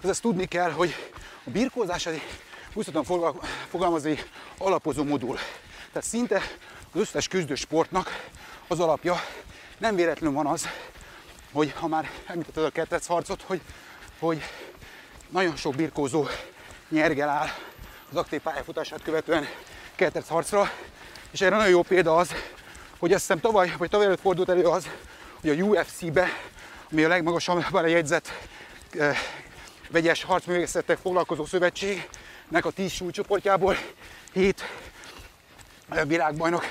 az 0.02 0.10
ezt 0.10 0.22
tudni 0.22 0.46
kell, 0.46 0.72
hogy 0.72 1.12
a 1.44 1.50
birkózás 1.50 2.06
egy 2.06 2.22
úgy 2.74 2.90
fogal- 3.04 3.46
fogalmazni, 3.70 4.20
alapozó 4.58 5.04
modul. 5.04 5.38
Tehát 5.92 6.08
szinte 6.08 6.42
az 6.94 7.00
összes 7.00 7.28
küzdő 7.28 7.56
sportnak 7.56 8.30
az 8.68 8.80
alapja. 8.80 9.16
Nem 9.78 9.96
véletlenül 9.96 10.36
van 10.36 10.46
az, 10.46 10.68
hogy 11.52 11.74
ha 11.74 11.88
már 11.88 12.10
említetted 12.26 12.64
a 12.64 12.70
kettec 12.70 13.06
harcot, 13.06 13.42
hogy, 13.42 13.62
hogy 14.20 14.44
nagyon 15.30 15.56
sok 15.56 15.76
birkózó 15.76 16.26
nyergel 16.90 17.30
áll 17.30 17.48
az 18.10 18.18
aktív 18.18 18.42
pályafutását 18.42 19.02
követően 19.02 19.48
kettec 19.96 20.28
harcra, 20.28 20.72
és 21.32 21.42
erre 21.42 21.56
nagyon 21.56 21.72
jó 21.72 21.82
példa 21.82 22.16
az, 22.16 22.30
hogy 23.00 23.14
azt 23.14 23.22
hiszem 23.22 23.40
tavaly, 23.40 23.74
vagy 23.78 23.90
tavaly 23.90 24.06
előtt 24.06 24.20
fordult 24.20 24.50
elő 24.50 24.64
az, 24.64 24.90
hogy 25.42 25.50
a 25.50 25.64
UFC-be, 25.64 26.28
ami 26.92 27.04
a 27.04 27.08
legmagasabban 27.08 27.88
jegyzett 27.88 28.32
eh, 29.00 29.18
vegyes 29.90 30.24
harcművészettek 30.24 30.98
foglalkozó 30.98 31.46
szövetségnek 31.46 32.66
a 32.66 32.70
10 32.72 32.92
súlycsoportjából 32.92 33.78
7 34.34 34.64
világbajnok 36.08 36.66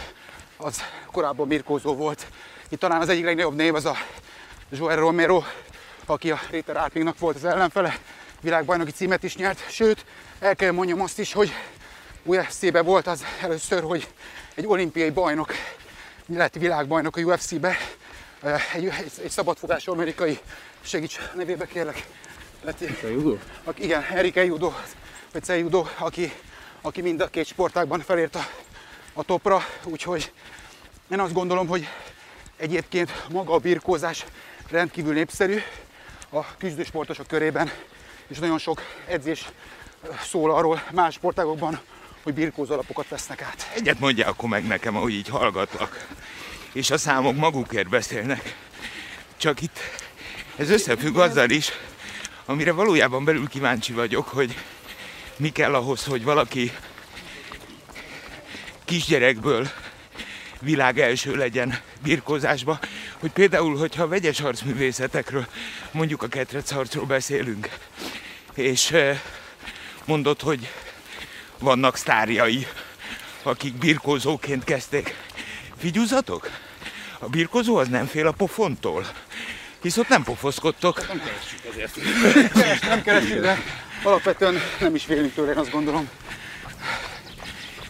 az 0.56 0.82
korábban 1.12 1.48
birkózó 1.48 1.94
volt. 1.94 2.26
Itt 2.68 2.78
talán 2.78 3.00
az 3.00 3.08
egyik 3.08 3.24
legnagyobb 3.24 3.54
név 3.54 3.74
az 3.74 3.84
a 3.84 3.96
Joel 4.70 4.96
Romero, 4.96 5.42
aki 6.06 6.30
a 6.30 6.40
Réter 6.50 6.76
Árpingnak 6.76 7.18
volt 7.18 7.36
az 7.36 7.44
ellenfele, 7.44 7.98
világbajnoki 8.40 8.90
címet 8.90 9.22
is 9.22 9.36
nyert, 9.36 9.70
sőt, 9.70 10.04
el 10.40 10.56
kell 10.56 10.70
mondjam 10.70 11.00
azt 11.00 11.18
is, 11.18 11.32
hogy 11.32 11.52
UFC-be 12.24 12.82
volt 12.82 13.06
az 13.06 13.24
először, 13.40 13.82
hogy 13.82 14.08
egy 14.54 14.66
olimpiai 14.66 15.10
bajnok 15.10 15.52
lett 16.26 16.54
világbajnok 16.54 17.16
a 17.16 17.20
UFC-be, 17.20 17.76
egy, 18.74 18.84
egy, 18.84 19.12
egy 19.22 19.30
szabadfogású 19.30 19.92
amerikai, 19.92 20.38
segíts 20.80 21.18
nevébe 21.34 21.66
kérlek, 21.66 22.06
lett, 22.62 22.80
Judó? 23.02 23.38
aki, 23.64 23.82
igen, 23.82 24.02
Erike 24.02 24.44
Judo, 24.44 24.72
vagy 25.32 25.58
Judo, 25.58 25.84
aki, 25.98 26.32
aki 26.80 27.00
mind 27.00 27.20
a 27.20 27.28
két 27.28 27.46
sportágban 27.46 28.00
felért 28.00 28.34
a, 28.34 28.46
a 29.12 29.22
topra, 29.22 29.62
úgyhogy 29.84 30.32
én 31.10 31.20
azt 31.20 31.32
gondolom, 31.32 31.66
hogy 31.66 31.88
egyébként 32.56 33.28
maga 33.30 33.54
a 33.54 33.58
birkózás 33.58 34.24
rendkívül 34.70 35.14
népszerű 35.14 35.58
a 36.30 36.56
küzdősportosok 36.56 37.26
körében, 37.26 37.70
és 38.26 38.38
nagyon 38.38 38.58
sok 38.58 38.82
edzés 39.06 39.48
ö, 40.02 40.08
szól 40.22 40.54
arról 40.54 40.82
más 40.92 41.14
sportágokban, 41.14 41.80
hogy 42.22 42.34
birkózó 42.34 42.72
alapokat 42.72 43.08
vesznek 43.08 43.42
át. 43.42 43.70
Egyet 43.74 43.98
mondja 43.98 44.26
akkor 44.26 44.48
meg 44.48 44.66
nekem, 44.66 44.96
ahogy 44.96 45.12
így 45.12 45.28
hallgatlak. 45.28 46.06
És 46.72 46.90
a 46.90 46.98
számok 46.98 47.36
magukért 47.36 47.88
beszélnek. 47.88 48.56
Csak 49.36 49.60
itt 49.60 49.78
ez 50.56 50.70
összefügg 50.70 51.16
azzal 51.16 51.50
is, 51.50 51.70
amire 52.44 52.72
valójában 52.72 53.24
belül 53.24 53.48
kíváncsi 53.48 53.92
vagyok, 53.92 54.28
hogy 54.28 54.56
mi 55.36 55.48
kell 55.48 55.74
ahhoz, 55.74 56.04
hogy 56.04 56.24
valaki 56.24 56.72
kisgyerekből 58.84 59.68
világ 60.60 60.98
első 60.98 61.34
legyen 61.34 61.80
birkózásba, 62.02 62.78
hogy 63.18 63.30
például, 63.30 63.76
hogyha 63.76 64.08
vegyes 64.08 64.40
harcművészetekről, 64.40 65.46
mondjuk 65.90 66.22
a 66.22 66.28
ketrec 66.28 66.70
harcról 66.70 67.04
beszélünk, 67.04 67.68
és 68.54 68.90
eh, 68.90 69.20
mondod, 70.04 70.40
hogy 70.40 70.68
vannak 71.62 71.96
sztárjai, 71.96 72.66
akik 73.42 73.74
birkózóként 73.74 74.64
kezdték. 74.64 75.16
Figyúzatok? 75.78 76.50
A 77.18 77.28
birkózó 77.28 77.76
az 77.76 77.88
nem 77.88 78.06
fél 78.06 78.26
a 78.26 78.32
pofontól. 78.32 79.06
Hisz 79.82 79.96
ott 79.96 80.08
nem 80.08 80.22
pofoszkodtok. 80.22 81.06
Nem 82.82 83.02
keresztül, 83.02 83.40
de 83.40 83.58
alapvetően 84.02 84.60
nem 84.80 84.94
is 84.94 85.04
félünk 85.04 85.34
tőle, 85.34 85.50
én 85.50 85.58
azt 85.58 85.70
gondolom. 85.70 86.08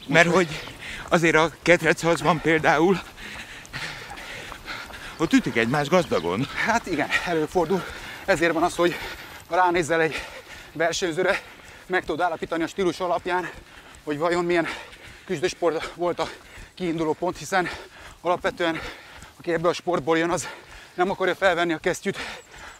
Mert 0.06 0.28
hogy 0.32 0.62
azért 1.08 1.36
a 1.36 1.52
ketrecharcban 1.62 2.40
például 2.40 3.00
ott 5.16 5.32
ütik 5.32 5.56
egymás 5.56 5.88
gazdagon. 5.88 6.48
Hát 6.66 6.86
igen, 6.86 7.08
előfordul. 7.26 7.84
Ezért 8.24 8.52
van 8.52 8.62
az, 8.62 8.76
hogy 8.76 8.96
ha 9.48 9.56
ránézel 9.56 10.00
egy 10.00 10.24
versenyzőre, 10.72 11.40
meg 11.86 12.04
tudod 12.04 12.20
állapítani 12.20 12.62
a 12.62 12.66
stílus 12.66 13.00
alapján, 13.00 13.50
hogy 14.04 14.18
vajon 14.18 14.44
milyen 14.44 14.66
küzdősport 15.26 15.92
volt 15.94 16.18
a 16.18 16.28
kiinduló 16.74 17.12
pont, 17.12 17.38
hiszen 17.38 17.68
alapvetően 18.20 18.80
aki 19.38 19.52
ebből 19.52 19.70
a 19.70 19.74
sportból 19.74 20.18
jön, 20.18 20.30
az 20.30 20.48
nem 20.94 21.10
akarja 21.10 21.34
felvenni 21.34 21.72
a 21.72 21.78
kesztyűt 21.78 22.18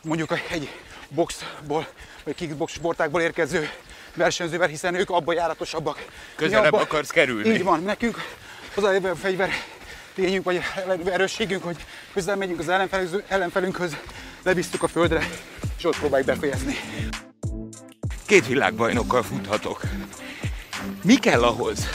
mondjuk 0.03 0.39
egy 0.51 0.69
boxból, 1.09 1.87
vagy 2.25 2.35
kickbox 2.35 2.73
sportákból 2.73 3.21
érkező 3.21 3.71
versenyzővel, 4.15 4.69
hiszen 4.69 4.95
ők 4.95 5.11
abban 5.11 5.35
járatosabbak. 5.35 6.05
Közelebb 6.35 6.73
abba- 6.73 6.83
akarsz 6.83 7.11
kerülni. 7.11 7.49
Így 7.49 7.63
van, 7.63 7.83
nekünk 7.83 8.17
az 8.75 8.83
a 8.85 9.15
fegyver 9.15 9.51
tényünk, 10.15 10.45
vagy 10.45 10.61
erősségünk, 11.05 11.63
hogy 11.63 11.77
közel 12.13 12.37
megyünk 12.37 12.59
az 12.59 12.69
ellenfelünk- 12.69 13.25
ellenfelünkhöz, 13.29 13.97
lebíztuk 14.43 14.83
a 14.83 14.89
földre, 14.89 15.29
és 15.79 15.85
ott 15.85 15.99
próbáljuk 15.99 16.29
befejezni. 16.29 16.77
Két 18.33 18.47
világbajnokkal 18.47 19.23
futhatok. 19.23 19.81
Mi 21.05 21.15
kell 21.15 21.43
ahhoz? 21.43 21.87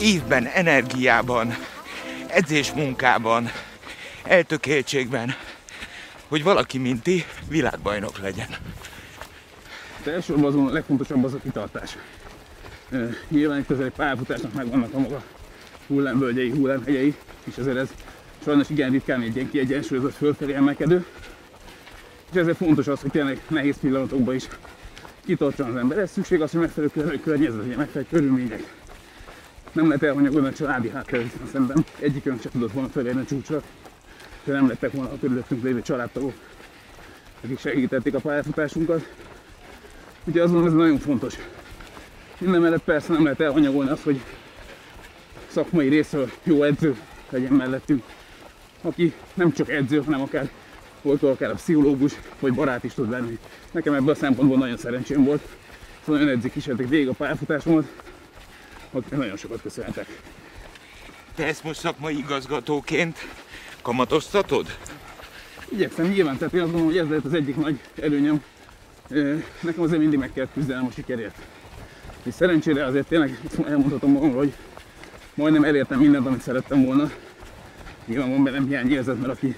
Évben, 0.00 0.46
energiában, 0.46 1.54
edzésmunkában, 2.26 3.48
eltökéltségben, 4.24 5.34
hogy 6.28 6.42
valaki, 6.42 6.78
mint 6.78 7.02
ti, 7.02 7.24
világbajnok 7.48 8.18
legyen. 8.18 8.48
De 10.04 10.12
elsősorban 10.12 10.44
azon 10.44 10.66
a 10.66 10.72
legfontosabb 10.72 11.24
az 11.24 11.34
a 11.34 11.38
kitartás. 11.42 11.96
Nyilván 13.28 13.58
itt 13.58 13.70
azért 13.70 13.86
egy 13.88 13.96
pályafutásnak 13.96 14.52
megvannak 14.52 14.94
a 14.94 14.98
maga 14.98 15.22
hullámvölgyei, 15.86 16.50
hullámhegyei, 16.50 17.14
és 17.44 17.56
ezért 17.56 17.76
ez 17.76 17.88
sajnos 18.44 18.70
igen 18.70 18.90
ritkán 18.90 19.22
egy 19.22 19.36
ilyen 19.36 19.50
kiegyensúlyozott 19.50 20.14
fölfelé 20.14 20.54
emelkedő. 20.54 21.06
És 22.30 22.36
ezért 22.36 22.56
fontos 22.56 22.86
az, 22.86 23.00
hogy 23.00 23.10
tényleg 23.10 23.40
nehéz 23.48 23.76
pillanatokban 23.80 24.34
is 24.34 24.48
kitartson 25.24 25.70
az 25.70 25.76
ember. 25.76 25.98
Ez 25.98 26.10
szükség 26.10 26.42
az, 26.42 26.50
hogy 26.50 26.60
megfelelő 26.60 26.92
kör- 26.92 27.22
környezet, 27.22 27.60
legyen, 27.60 27.76
megfelelő 27.76 28.06
körülmények. 28.10 28.74
Nem 29.72 29.86
lehet 29.86 30.02
elhanyagolni 30.02 30.46
a 30.46 30.52
családi 30.52 30.88
hátteret 30.88 31.30
szemben. 31.52 31.84
Egyikünk 32.00 32.40
sem 32.40 32.52
tudott 32.52 32.72
volna 32.72 32.88
felérni 32.88 33.20
a 33.20 33.24
csúcsra, 33.24 33.62
de 34.44 34.52
nem 34.52 34.68
lettek 34.68 34.92
volna 34.92 35.10
a 35.10 35.18
körülöttünk 35.20 35.62
lévő 35.62 35.82
családtagok, 35.82 36.32
akik 37.44 37.58
segítették 37.58 38.14
a 38.14 38.20
pályafutásunkat. 38.20 39.08
Ugye 40.24 40.42
azt 40.42 40.52
mondom, 40.52 40.70
ez 40.70 40.76
nagyon 40.76 40.98
fontos. 40.98 41.34
Minden 42.38 42.60
mellett 42.60 42.84
persze 42.84 43.12
nem 43.12 43.22
lehet 43.22 43.40
elhanyagolni 43.40 43.90
azt, 43.90 44.02
hogy 44.02 44.20
szakmai 45.46 45.88
részről 45.88 46.30
jó 46.42 46.62
edző 46.62 46.96
legyen 47.30 47.52
mellettünk, 47.52 48.02
aki 48.82 49.14
nem 49.34 49.52
csak 49.52 49.68
edző, 49.70 50.02
hanem 50.02 50.20
akár 50.20 50.50
volt 51.08 51.22
akár 51.22 51.50
a 51.50 51.54
pszichológus, 51.54 52.12
vagy 52.40 52.54
barát 52.54 52.84
is 52.84 52.94
tud 52.94 53.10
lenni. 53.10 53.38
Nekem 53.70 53.94
ebből 53.94 54.10
a 54.10 54.14
szempontból 54.14 54.58
nagyon 54.58 54.76
szerencsém 54.76 55.24
volt. 55.24 55.42
Szóval 56.04 56.22
olyan 56.22 56.36
edzik 56.36 56.52
kísérték 56.52 56.88
végig 56.88 57.08
a 57.08 57.12
pályafutásomat, 57.12 57.84
akik 58.90 59.10
nagyon 59.10 59.36
sokat 59.36 59.62
köszönhetek. 59.62 60.22
Te 61.34 61.46
ezt 61.46 61.64
most 61.64 61.80
szakmai 61.80 62.18
igazgatóként 62.18 63.18
kamatoztatod? 63.82 64.76
Igyekszem 65.68 66.06
nyilván, 66.06 66.36
tehát 66.36 66.54
én 66.54 66.60
azt 66.60 66.70
gondolom, 66.70 66.94
hogy 66.94 67.02
ez 67.02 67.08
lehet 67.08 67.24
az 67.24 67.34
egyik 67.34 67.56
nagy 67.56 67.80
előnyöm. 68.02 68.42
Nekem 69.60 69.82
azért 69.82 70.00
mindig 70.00 70.18
meg 70.18 70.32
kell 70.32 70.48
küzdenem 70.54 70.86
a 70.86 70.90
sikerért. 70.90 71.36
És 72.22 72.34
szerencsére 72.34 72.84
azért 72.84 73.06
tényleg 73.06 73.40
elmondhatom 73.66 74.12
magamról, 74.12 74.38
hogy 74.38 74.52
majdnem 75.34 75.64
elértem 75.64 75.98
mindent, 75.98 76.26
amit 76.26 76.40
szerettem 76.40 76.84
volna. 76.84 77.10
Nyilván 78.06 78.30
van 78.30 78.44
bennem 78.44 78.66
hiányérzet, 78.66 79.20
mert 79.20 79.32
aki 79.32 79.56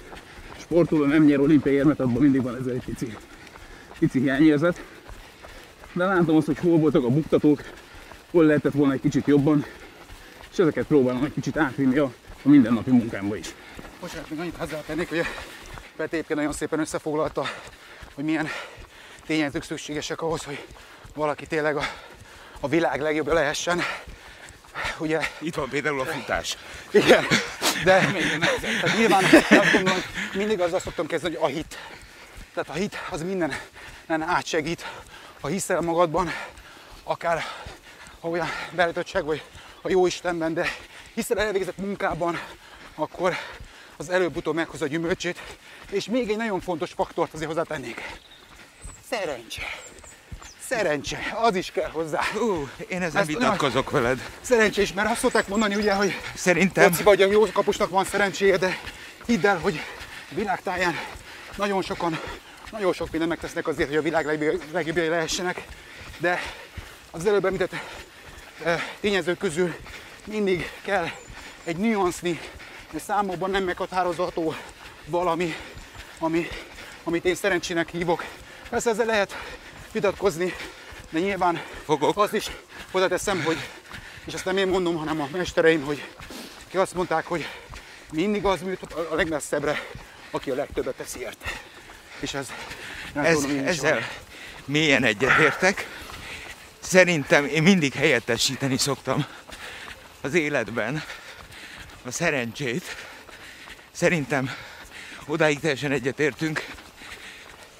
sportoló 0.71 1.05
nem 1.05 1.23
nyer 1.23 1.39
olimpiai 1.39 1.75
érmet, 1.75 1.99
abban 1.99 2.21
mindig 2.21 2.41
van 2.41 2.57
ezzel 2.59 2.73
egy 2.73 2.83
pici, 2.85 3.17
pici 3.99 4.19
hiányérzet. 4.19 4.83
De 5.93 6.05
látom 6.05 6.35
azt, 6.35 6.45
hogy 6.45 6.57
hol 6.57 6.77
voltak 6.77 7.03
a 7.03 7.09
buktatók, 7.09 7.61
hol 8.31 8.45
lehetett 8.45 8.73
volna 8.73 8.93
egy 8.93 9.01
kicsit 9.01 9.27
jobban, 9.27 9.65
és 10.51 10.57
ezeket 10.57 10.85
próbálom 10.85 11.23
egy 11.23 11.33
kicsit 11.33 11.57
átvinni 11.57 11.97
a, 11.97 12.13
a 12.43 12.49
mindennapi 12.49 12.91
munkámba 12.91 13.35
is. 13.35 13.47
Bocsánat, 13.99 14.29
még 14.29 14.39
annyit 14.39 14.55
hozzátennék, 14.57 15.09
hogy 15.09 15.21
egyébként 15.97 16.39
nagyon 16.39 16.53
szépen 16.53 16.79
összefoglalta, 16.79 17.45
hogy 18.13 18.23
milyen 18.23 18.47
tényezők 19.25 19.63
szükségesek 19.63 20.21
ahhoz, 20.21 20.43
hogy 20.43 20.65
valaki 21.13 21.45
tényleg 21.45 21.75
a, 21.75 21.83
a 22.59 22.67
világ 22.67 23.01
legjobbja 23.01 23.33
lehessen. 23.33 23.81
Ugye, 24.97 25.19
Itt 25.39 25.55
van 25.55 25.69
például 25.69 25.99
a 25.99 26.05
futás. 26.05 26.57
igen, 26.91 27.23
De 27.83 27.99
tehát 28.81 28.97
nyilván 28.97 29.23
azt 29.49 29.71
gondolom, 29.71 30.01
mindig 30.33 30.59
azzal 30.59 30.79
szoktam 30.79 31.07
kezdeni, 31.07 31.35
hogy 31.35 31.51
a 31.51 31.55
hit. 31.55 31.77
Tehát 32.53 32.69
a 32.69 32.73
hit 32.73 32.97
az 33.09 33.23
minden 33.23 33.53
átsegít. 34.21 34.85
Ha 35.41 35.47
hiszel 35.47 35.81
magadban, 35.81 36.31
akár 37.03 37.43
ha 38.19 38.27
olyan 38.29 38.47
belőtöttség 38.71 39.23
vagy 39.23 39.43
a 39.81 39.89
jó 39.89 40.05
Istenben, 40.05 40.53
de 40.53 40.67
hiszel 41.13 41.39
elvégzett 41.39 41.77
munkában, 41.77 42.39
akkor 42.95 43.35
az 43.97 44.09
előbb-utóbb 44.09 44.55
meghozza 44.55 44.85
a 44.85 44.87
gyümölcsét. 44.87 45.41
És 45.91 46.05
még 46.05 46.29
egy 46.29 46.37
nagyon 46.37 46.61
fontos 46.61 46.91
faktort 46.91 47.33
azért 47.33 47.49
hozzátennék. 47.49 48.01
Szerencse. 49.09 49.61
Szerencse, 50.71 51.37
az 51.41 51.55
is 51.55 51.71
kell 51.71 51.89
hozzá. 51.89 52.19
Ú, 52.35 52.69
én 52.87 53.01
ezen 53.01 53.21
Ezt 53.21 53.27
vitatkozok 53.27 53.89
veled. 53.89 54.29
Szerencsés, 54.41 54.93
mert 54.93 55.09
azt 55.09 55.19
szokták 55.19 55.47
mondani 55.47 55.75
ugye, 55.75 55.93
hogy 55.93 56.15
Szerintem 56.35 56.91
foci 56.91 57.03
vagy 57.03 57.21
a 57.21 57.25
jó 57.25 57.51
kapusnak 57.51 57.89
van 57.89 58.05
szerencséje, 58.05 58.57
de 58.57 58.77
hidd 59.25 59.45
el, 59.45 59.59
hogy 59.59 59.81
világtáján 60.29 60.95
nagyon 61.57 61.81
sokan, 61.81 62.19
nagyon 62.71 62.93
sok 62.93 63.09
mindent 63.11 63.31
megtesznek 63.31 63.67
azért, 63.67 63.87
hogy 63.87 63.97
a 63.97 64.01
világ 64.01 64.25
legjobb- 64.25 64.63
legjobbjai 64.71 65.07
lehessenek, 65.07 65.65
de 66.17 66.39
az 67.11 67.25
előbb 67.25 67.45
említett 67.45 67.73
eh, 68.63 68.81
tényezők 68.99 69.37
közül 69.37 69.75
mindig 70.23 70.69
kell 70.81 71.07
egy 71.63 71.77
nüansznyi, 71.77 72.39
számokban 73.05 73.49
nem 73.49 73.63
meghatározható 73.63 74.55
valami, 75.05 75.55
ami, 76.19 76.47
amit 77.03 77.25
én 77.25 77.35
szerencsének 77.35 77.89
hívok. 77.89 78.23
Persze 78.69 78.89
ezzel 78.89 79.05
lehet 79.05 79.35
vitatkozni, 79.91 80.53
de 81.09 81.19
nyilván 81.19 81.61
Fogok. 81.85 82.17
azt 82.17 82.33
is 82.33 82.49
hozzáteszem, 82.91 83.43
hogy, 83.43 83.57
és 84.25 84.33
ezt 84.33 84.45
nem 84.45 84.57
én 84.57 84.67
mondom, 84.67 84.95
hanem 84.95 85.21
a 85.21 85.27
mestereim, 85.31 85.83
hogy 85.83 86.07
ki 86.67 86.77
azt 86.77 86.93
mondták, 86.93 87.25
hogy 87.25 87.47
mindig 88.11 88.45
az 88.45 88.61
műt 88.61 88.93
a 88.93 89.15
legmesszebbre, 89.15 89.79
aki 90.31 90.49
a 90.49 90.55
legtöbbet 90.55 90.95
teszi 90.95 91.19
érte. 91.19 91.45
És 92.19 92.33
ez, 92.33 92.51
ez, 93.13 93.39
tudom, 93.39 93.67
ezzel 93.67 93.93
van. 93.93 94.03
mélyen 94.65 95.03
egyetértek. 95.03 95.87
Szerintem 96.79 97.45
én 97.45 97.63
mindig 97.63 97.93
helyettesíteni 97.93 98.77
szoktam 98.77 99.25
az 100.21 100.33
életben 100.33 101.03
a 102.05 102.11
szerencsét. 102.11 102.83
Szerintem 103.91 104.51
odáig 105.25 105.59
teljesen 105.59 105.91
egyetértünk, 105.91 106.65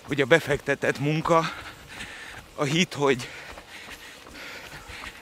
hogy 0.01 0.21
a 0.21 0.25
befektetett 0.25 0.99
munka, 0.99 1.51
a 2.61 2.63
hit, 2.63 2.93
hogy 2.93 3.27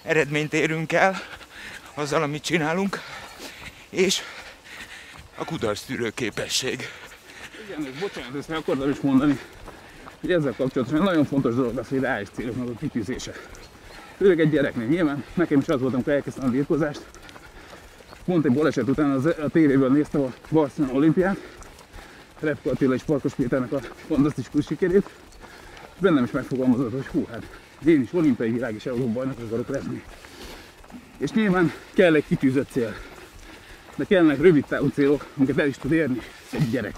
eredményt 0.03 0.53
érünk 0.53 0.91
el 0.91 1.15
azzal, 1.93 2.21
amit 2.21 2.43
csinálunk, 2.43 2.99
és 3.89 4.21
a 5.35 5.45
kudarc 5.45 5.81
tűrő 5.81 6.09
képesség. 6.09 6.87
Igen, 7.67 7.93
és 7.93 7.99
bocsánat, 7.99 8.35
ezt 8.35 8.49
akartam 8.49 8.89
is 8.89 8.99
mondani, 8.99 9.39
hogy 10.19 10.31
ezzel 10.31 10.53
kapcsolatban 10.57 11.01
nagyon 11.01 11.25
fontos 11.25 11.55
dolog 11.55 11.77
az, 11.77 11.87
hogy 11.87 11.99
reális 11.99 12.27
céloknak 12.33 12.69
a 12.69 12.77
kitűzése. 12.79 13.33
Főleg 14.17 14.39
egy 14.39 14.49
gyereknél. 14.49 14.87
Nyilván 14.87 15.23
nekem 15.33 15.59
is 15.59 15.67
az 15.67 15.81
volt, 15.81 15.93
amikor 15.93 16.13
elkezdtem 16.13 16.47
a 16.47 16.51
birkózást. 16.51 17.01
Pont 18.25 18.45
egy 18.45 18.53
baleset 18.53 18.87
után 18.87 19.11
az, 19.11 19.25
a 19.25 19.49
tévéből 19.51 19.91
néztem 19.91 20.21
a 20.21 20.33
Barcelona 20.49 20.93
olimpiát, 20.93 21.37
Repko 22.39 22.69
Attila 22.69 22.93
és 22.93 23.01
Farkas 23.01 23.33
Péternek 23.33 23.71
a 23.71 23.79
fantasztikus 24.07 24.65
sikerét, 24.65 25.09
bennem 25.99 26.23
is 26.23 26.31
megfogalmazott, 26.31 26.91
hogy 26.91 27.05
hú, 27.05 27.27
hát 27.31 27.43
én 27.85 28.01
is 28.01 28.13
olimpiai 28.13 28.51
világ 28.51 28.73
és 28.73 28.85
Európa 28.85 29.11
bajnok 29.11 29.39
akarok 29.45 29.67
lenni. 29.67 30.03
És 31.17 31.31
nyilván 31.31 31.71
kell 31.93 32.15
egy 32.15 32.25
kitűzött 32.27 32.69
cél. 32.71 32.95
De 33.95 34.05
kellnek 34.05 34.41
rövid 34.41 34.65
távú 34.65 34.87
célok, 34.87 35.25
amiket 35.37 35.57
el 35.57 35.67
is 35.67 35.77
tud 35.77 35.91
érni 35.91 36.19
egy 36.51 36.69
gyerek. 36.69 36.95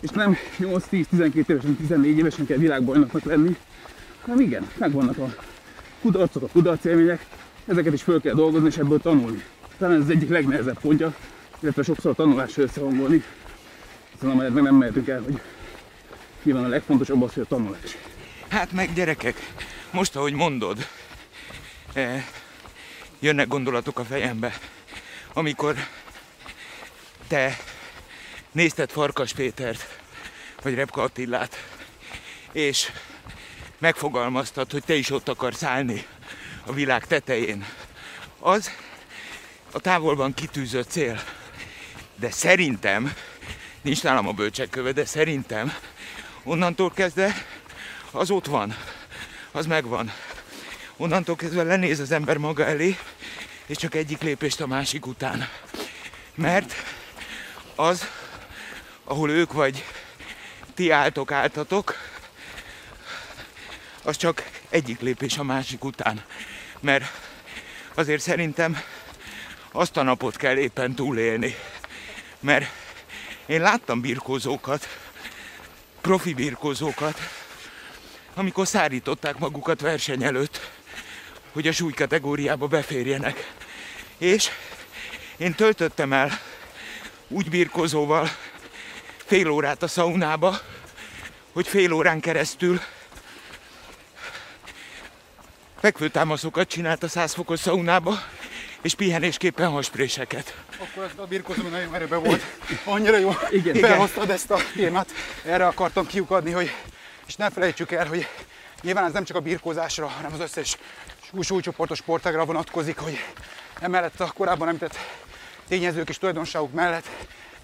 És 0.00 0.10
nem 0.10 0.36
8-10-12 0.58 1.48
évesen, 1.48 1.76
14 1.76 2.18
évesen 2.18 2.46
kell 2.46 2.56
világbajnoknak 2.56 3.22
lenni, 3.22 3.56
hanem 4.20 4.40
igen, 4.40 4.68
megvannak 4.78 5.18
a 5.18 5.34
kudarcok, 6.00 6.42
a 6.42 6.46
kudarcélmények, 6.46 7.26
ezeket 7.66 7.92
is 7.92 8.02
föl 8.02 8.20
kell 8.20 8.34
dolgozni 8.34 8.66
és 8.66 8.76
ebből 8.76 9.00
tanulni. 9.00 9.42
Talán 9.78 9.96
ez 9.96 10.02
az 10.02 10.10
egyik 10.10 10.28
legnehezebb 10.28 10.80
pontja, 10.80 11.14
illetve 11.60 11.82
sokszor 11.82 12.10
a 12.10 12.14
tanulással 12.14 12.64
összehangolni, 12.64 13.22
hiszen 14.12 14.30
amelyet 14.30 14.54
meg 14.54 14.62
nem 14.62 14.74
mehetünk 14.74 15.08
el, 15.08 15.22
hogy 15.22 15.40
nyilván 16.42 16.64
a 16.64 16.68
legfontosabb 16.68 17.22
az, 17.22 17.34
hogy 17.34 17.42
a 17.42 17.46
tanulás. 17.46 17.96
Hát 18.48 18.72
meg 18.72 18.92
gyerekek, 18.92 19.52
most 19.90 20.16
ahogy 20.16 20.32
mondod, 20.32 20.88
eh, 21.92 22.24
jönnek 23.20 23.48
gondolatok 23.48 23.98
a 23.98 24.04
fejembe, 24.04 24.58
amikor 25.32 25.76
te 27.28 27.58
nézted 28.52 28.90
Farkas 28.90 29.32
Pétert, 29.32 29.98
vagy 30.62 30.74
Repka 30.74 31.02
Attillát, 31.02 31.64
és 32.52 32.92
megfogalmaztad, 33.78 34.70
hogy 34.70 34.84
te 34.84 34.94
is 34.94 35.10
ott 35.10 35.28
akarsz 35.28 35.62
állni 35.62 36.06
a 36.66 36.72
világ 36.72 37.06
tetején. 37.06 37.66
Az 38.38 38.70
a 39.72 39.80
távolban 39.80 40.34
kitűzött 40.34 40.90
cél. 40.90 41.22
De 42.14 42.30
szerintem, 42.30 43.14
nincs 43.82 44.02
nálam 44.02 44.28
a 44.28 44.32
bölcsekköve, 44.32 44.92
de 44.92 45.04
szerintem 45.04 45.72
onnantól 46.42 46.90
kezdve 46.90 47.34
az 48.10 48.30
ott 48.30 48.46
van, 48.46 48.76
az 49.52 49.66
megvan. 49.66 50.12
Onnantól 50.96 51.36
kezdve 51.36 51.62
lenéz 51.62 52.00
az 52.00 52.10
ember 52.10 52.36
maga 52.36 52.64
elé, 52.64 52.98
és 53.66 53.76
csak 53.76 53.94
egyik 53.94 54.22
lépést 54.22 54.60
a 54.60 54.66
másik 54.66 55.06
után. 55.06 55.48
Mert 56.34 56.74
az, 57.74 58.08
ahol 59.04 59.30
ők 59.30 59.52
vagy 59.52 59.84
ti 60.74 60.90
álltok, 60.90 61.32
álltatok, 61.32 61.94
az 64.02 64.16
csak 64.16 64.50
egyik 64.68 65.00
lépés 65.00 65.38
a 65.38 65.42
másik 65.42 65.84
után. 65.84 66.24
Mert 66.80 67.04
azért 67.94 68.22
szerintem 68.22 68.80
azt 69.72 69.96
a 69.96 70.02
napot 70.02 70.36
kell 70.36 70.56
éppen 70.56 70.94
túlélni. 70.94 71.54
Mert 72.40 72.66
én 73.46 73.60
láttam 73.60 74.00
birkózókat, 74.00 74.88
profi 76.00 76.34
birkózókat, 76.34 77.35
amikor 78.38 78.66
szárították 78.66 79.38
magukat 79.38 79.80
verseny 79.80 80.24
előtt, 80.24 80.70
hogy 81.52 81.66
a 81.66 81.72
súlykategóriába 81.72 82.66
beférjenek. 82.66 83.52
És 84.18 84.48
én 85.36 85.54
töltöttem 85.54 86.12
el 86.12 86.40
úgy 87.28 87.50
birkozóval 87.50 88.28
fél 89.16 89.50
órát 89.50 89.82
a 89.82 89.88
szaunába, 89.88 90.58
hogy 91.52 91.68
fél 91.68 91.92
órán 91.92 92.20
keresztül 92.20 92.80
fekvőtámaszokat 95.80 96.68
csinált 96.68 97.02
a 97.02 97.08
100 97.08 97.34
fokos 97.34 97.60
szaunába, 97.60 98.22
és 98.82 98.94
pihenésképpen 98.94 99.70
haspréseket. 99.70 100.56
Akkor 100.78 101.04
ez 101.04 101.10
a 101.16 101.26
birkozó 101.26 101.62
nagyon 101.62 101.94
erőben 101.94 102.22
volt. 102.22 102.42
Annyira 102.84 103.18
jó 103.18 103.32
Igen. 103.50 103.74
felhoztad 103.74 104.30
ezt 104.30 104.50
a 104.50 104.58
témát. 104.74 105.08
Erre 105.44 105.66
akartam 105.66 106.06
kiukadni, 106.06 106.50
hogy 106.50 106.70
és 107.26 107.36
ne 107.36 107.50
felejtsük 107.50 107.92
el, 107.92 108.06
hogy 108.06 108.28
nyilván 108.82 109.04
ez 109.04 109.12
nem 109.12 109.24
csak 109.24 109.36
a 109.36 109.40
birkózásra, 109.40 110.06
hanem 110.06 110.32
az 110.32 110.40
összes 110.40 110.76
súly- 111.30 111.44
súlycsoportos 111.44 111.98
sportágra 111.98 112.44
vonatkozik, 112.44 112.98
hogy 112.98 113.18
emellett 113.80 114.20
a 114.20 114.32
korábban 114.34 114.68
említett 114.68 114.96
tényezők 115.68 116.08
és 116.08 116.18
tulajdonságok 116.18 116.72
mellett 116.72 117.08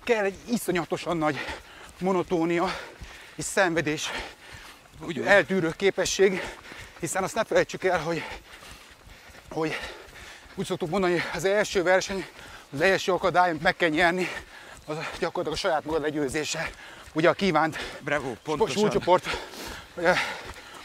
kell 0.05 0.25
egy 0.25 0.37
iszonyatosan 0.51 1.17
nagy 1.17 1.39
monotónia 1.99 2.75
és 3.35 3.45
szenvedés, 3.45 4.11
úgy 5.07 5.19
eltűrő 5.19 5.73
képesség, 5.77 6.43
hiszen 7.01 7.23
azt 7.23 7.35
ne 7.35 7.45
felejtsük 7.45 7.85
el, 7.85 8.01
hogy, 8.01 8.25
hogy 9.51 9.79
úgy 10.55 10.67
szoktuk 10.67 10.91
mondani, 10.91 11.13
hogy 11.13 11.23
az 11.35 11.45
első 11.45 11.83
verseny, 11.83 12.27
az 12.73 12.81
első 12.81 13.13
akadály, 13.13 13.57
meg 13.63 13.77
kell 13.77 13.89
nyerni, 13.89 14.29
az 14.87 14.97
gyakorlatilag 15.19 15.53
a 15.53 15.57
saját 15.57 15.85
magad 15.85 16.03
legyőzése. 16.03 16.71
Ugye 17.13 17.29
a 17.29 17.33
kívánt 17.33 17.77
Bravo, 18.01 18.33
pontosan. 18.43 18.77
súlycsoport 18.77 19.27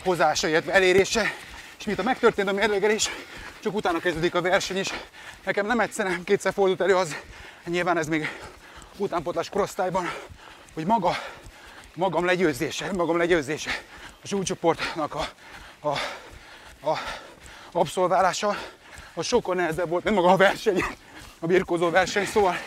hozása, 0.04 0.48
illetve 0.48 0.74
elérése, 0.74 1.34
és 1.80 1.86
mint 1.86 2.00
a 2.00 2.04
megtörtént 2.04 2.50
a 2.50 2.54
mérlegelés, 2.54 3.10
csak 3.60 3.76
utána 3.76 4.00
kezdődik 4.00 4.36
a 4.36 4.42
verseny 4.42 4.78
is. 4.78 4.94
Nekem 5.44 5.66
nem 5.66 5.80
egyszer, 5.80 6.06
nem 6.06 6.24
kétszer 6.24 6.54
fordult 6.54 6.82
elő 6.82 6.96
az, 6.96 7.16
nyilván 7.66 7.98
ez 7.98 8.08
még 8.08 8.30
utánpotlás 8.98 9.50
korosztályban, 9.50 10.12
hogy 10.74 10.86
maga, 10.86 11.18
magam 11.96 12.26
legyőzése, 12.26 12.92
magam 12.92 13.18
legyőzése, 13.18 13.82
a 14.24 14.28
súlycsoportnak 14.28 15.16
a, 15.16 15.28
a, 15.80 15.90
a 16.90 16.98
abszolválása, 17.72 18.58
az 19.14 19.26
sokkal 19.26 19.56
nehezebb 19.56 19.90
volt, 19.90 20.04
mint 20.04 20.16
maga 20.16 20.32
a 20.32 20.38
verseny, 20.38 20.84
a 21.40 21.46
birkózó 21.46 21.90
verseny, 21.90 22.26
szóval, 22.26 22.58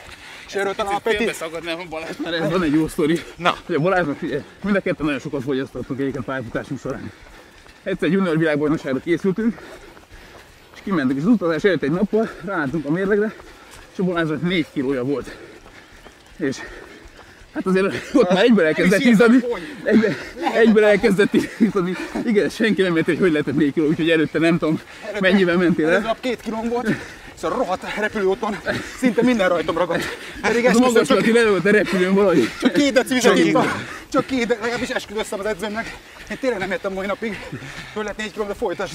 és 0.50 0.56
erről 0.56 0.74
talán 0.74 0.94
a 0.94 0.98
Peti, 0.98 1.24
Mert 2.22 2.40
ez 2.40 2.50
van 2.50 2.62
egy 2.62 2.72
jó 2.72 2.88
sztori. 2.88 3.20
Na. 3.36 3.56
A 3.68 3.80
Balázsnak 3.80 4.16
figyelj, 4.16 4.42
mind 4.64 4.76
a 4.76 4.80
ketten 4.80 5.04
nagyon 5.04 5.20
sokat 5.20 5.42
fogyasztottunk 5.42 6.00
egyébként 6.00 6.24
pályafutásunk 6.24 6.80
során. 6.80 7.12
Egyszer 7.82 8.08
egy 8.08 8.14
junior 8.14 8.38
világbajnokságra 8.38 9.00
készültünk, 9.00 9.60
és 10.74 10.80
kimentünk, 10.84 11.18
és 11.18 11.24
az 11.24 11.30
utazás 11.30 11.64
előtt 11.64 11.82
egy 11.82 11.90
nappal 11.90 12.30
ráálltunk 12.44 12.86
a 12.86 12.90
mérlegre, 12.90 13.34
és 13.92 13.98
a 13.98 14.02
Balázsnak 14.02 14.42
4 14.42 14.66
kilója 14.72 15.04
volt. 15.04 15.36
És 16.36 16.56
hát 17.54 17.66
azért 17.66 17.86
ott 18.12 18.32
már 18.32 18.42
egyből 18.44 18.64
elkezdett 18.64 19.00
izzadni, 19.00 19.38
egyben, 19.82 20.16
egyből 20.54 20.84
elkezdett 20.84 21.34
izzadni. 21.58 21.96
Igen, 22.24 22.48
senki 22.48 22.82
nem 22.82 22.96
érti, 22.96 23.10
hogy 23.10 23.20
hogy 23.20 23.32
lehetett 23.32 23.56
4 23.56 23.72
kiló, 23.72 23.86
úgyhogy 23.86 24.10
előtte 24.10 24.38
nem 24.38 24.58
tudom 24.58 24.80
mennyivel 25.20 25.56
mentél 25.56 25.88
Ez 25.88 25.94
el. 25.94 26.00
nap 26.00 26.20
két 26.20 26.40
kilóm 26.40 26.68
volt, 26.68 26.88
a 27.44 27.48
rohadt 27.48 27.98
repülőúton 27.98 28.56
szinte 28.98 29.22
minden 29.22 29.48
rajtam 29.48 29.78
ragadt. 29.78 30.02
Pedig 30.40 30.64
Ez 30.64 30.76
a 30.76 30.78
esküszöm, 30.78 30.92
magas, 30.92 31.08
csak, 31.08 31.18
aki 31.18 31.32
le 31.32 31.48
volt 31.48 31.64
a 31.64 31.70
repülőn 31.70 32.14
valahogy. 32.14 32.48
csak 32.60 32.72
két 32.72 32.92
deci 32.92 33.14
vizet 33.14 33.38
ittam. 33.38 33.66
Csak 34.12 34.26
két, 34.26 34.46
de 34.46 34.56
legalábbis 34.60 34.88
esküdöztem 34.88 35.38
az 35.38 35.46
edzőmnek. 35.46 35.96
Én 36.30 36.38
tényleg 36.40 36.58
nem 36.58 36.70
értem 36.70 36.92
mai 36.92 37.06
napig. 37.06 37.38
Föl 37.92 38.04
lett 38.04 38.16
négy 38.16 38.32
kilóm, 38.32 38.48
de 38.48 38.54
folytasd. 38.54 38.92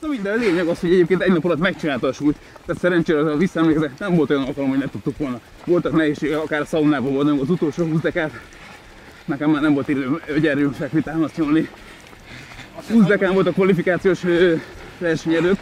Na 0.00 0.08
minden, 0.08 0.32
a 0.32 0.36
lényeg 0.36 0.66
az, 0.66 0.78
hogy 0.80 0.92
egyébként 0.92 1.22
egy 1.22 1.32
nap 1.32 1.44
alatt 1.44 1.58
megcsinálta 1.58 2.06
a 2.06 2.12
súlyt. 2.12 2.36
Tehát 2.66 2.80
szerencsére 2.82 3.18
az 3.18 3.26
a 3.26 3.36
visszaemlékezek, 3.36 3.98
nem 3.98 4.14
volt 4.14 4.30
olyan 4.30 4.42
alkalom, 4.42 4.68
hogy 4.68 4.78
ne 4.78 4.90
tudtuk 4.90 5.18
volna. 5.18 5.40
Voltak 5.64 5.92
nehézségek, 5.92 6.38
akár 6.38 6.60
a 6.60 6.64
szaunában 6.64 7.12
voltam 7.12 7.40
az 7.40 7.50
utolsó 7.50 7.84
20 7.84 8.00
dekát. 8.00 8.30
Nekem 9.24 9.50
már 9.50 9.62
nem 9.62 9.74
volt 9.74 9.88
idő 9.88 10.20
ögyerő 10.26 10.70
fekvi 10.78 11.00
támasztani. 11.00 11.68
20 12.90 13.04
dekán 13.06 13.34
volt 13.34 13.46
a 13.46 13.52
kvalifikációs 13.52 14.20
verseny 14.98 15.34
előtt, 15.34 15.58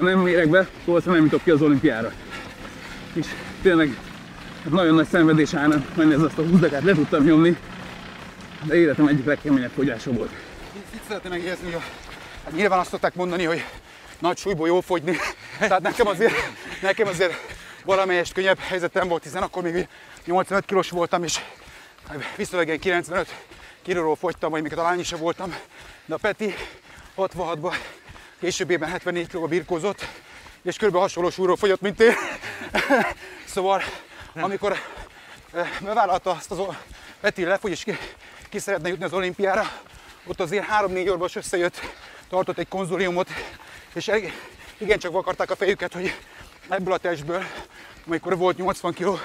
nem 0.00 0.18
mérek 0.18 0.48
be, 0.48 0.68
szóval 0.84 1.02
nem 1.04 1.24
jutok 1.24 1.42
ki 1.42 1.50
az 1.50 1.62
olimpiára. 1.62 2.12
És 3.12 3.26
tényleg 3.62 3.96
hát 4.62 4.72
nagyon 4.72 4.94
nagy 4.94 5.08
szenvedés 5.08 5.54
állna, 5.54 5.84
hogy 5.94 6.12
ez 6.12 6.22
azt 6.22 6.38
a 6.38 6.42
20 6.42 6.60
dekát 6.60 6.82
le 6.82 6.92
tudtam 6.92 7.24
nyomni, 7.24 7.56
de 8.62 8.74
életem 8.74 9.06
egyik 9.06 9.24
legkeményebb 9.24 9.70
fogyása 9.70 10.12
volt. 10.12 10.30
Itt 10.94 11.02
szeretném 11.06 11.32
megjegyezni, 11.32 11.72
hogy 11.72 11.82
hát 12.44 12.52
nyilván 12.52 12.78
azt 12.78 12.90
szokták 12.90 13.14
mondani, 13.14 13.44
hogy 13.44 13.64
nagy 14.18 14.36
súlyból 14.36 14.66
jó 14.66 14.80
fogyni. 14.80 15.16
Tehát 15.58 15.82
nekem 15.82 16.06
azért, 16.06 16.34
nekem 16.82 17.06
azért 17.06 17.34
valamelyest 17.84 18.32
könnyebb 18.32 18.58
helyzetem 18.58 19.08
volt, 19.08 19.22
hiszen 19.22 19.42
akkor 19.42 19.62
még 19.62 19.88
85 20.24 20.64
kilós 20.64 20.90
voltam, 20.90 21.22
és 21.22 21.38
viszonylag 22.36 22.66
ilyen 22.66 22.78
95 22.78 23.34
kilóról 23.82 24.16
fogytam, 24.16 24.50
vagy 24.50 24.62
még 24.62 24.72
talán 24.72 24.98
is 24.98 25.10
voltam. 25.10 25.54
De 26.06 26.14
a 26.14 26.18
Peti 26.18 26.54
66-ban, 27.16 27.74
későbbében 28.40 28.88
74 28.88 29.26
kilóba 29.28 29.48
birkózott, 29.48 30.06
és 30.62 30.76
kb. 30.76 30.94
hasonló 30.94 31.30
súlyról 31.30 31.56
fogyott, 31.56 31.80
mint 31.80 32.00
én. 32.00 32.14
szóval, 33.54 33.82
amikor 34.34 34.76
eh, 35.52 35.68
bevállalta 35.80 36.30
azt 36.30 36.50
az 36.50 36.58
Peti 37.20 37.44
lefogy, 37.44 37.70
és 37.70 37.84
ki, 37.84 37.98
ki 38.48 38.58
szeretne 38.58 38.88
jutni 38.88 39.04
az 39.04 39.12
olimpiára, 39.12 39.72
ott 40.26 40.40
azért 40.40 40.66
3-4 40.80 41.10
orvos 41.10 41.36
összejött, 41.36 41.80
tartott 42.28 42.58
egy 42.58 42.68
konzuliumot, 42.68 43.28
és 43.94 44.08
el- 44.08 44.32
igencsak 44.78 45.12
vakarták 45.12 45.50
a 45.50 45.56
fejüket, 45.56 45.92
hogy 45.92 46.14
ebből 46.68 46.92
a 46.92 46.98
testből, 46.98 47.44
amikor 48.06 48.36
volt 48.36 48.56
80 48.56 48.92
kg, 48.92 49.18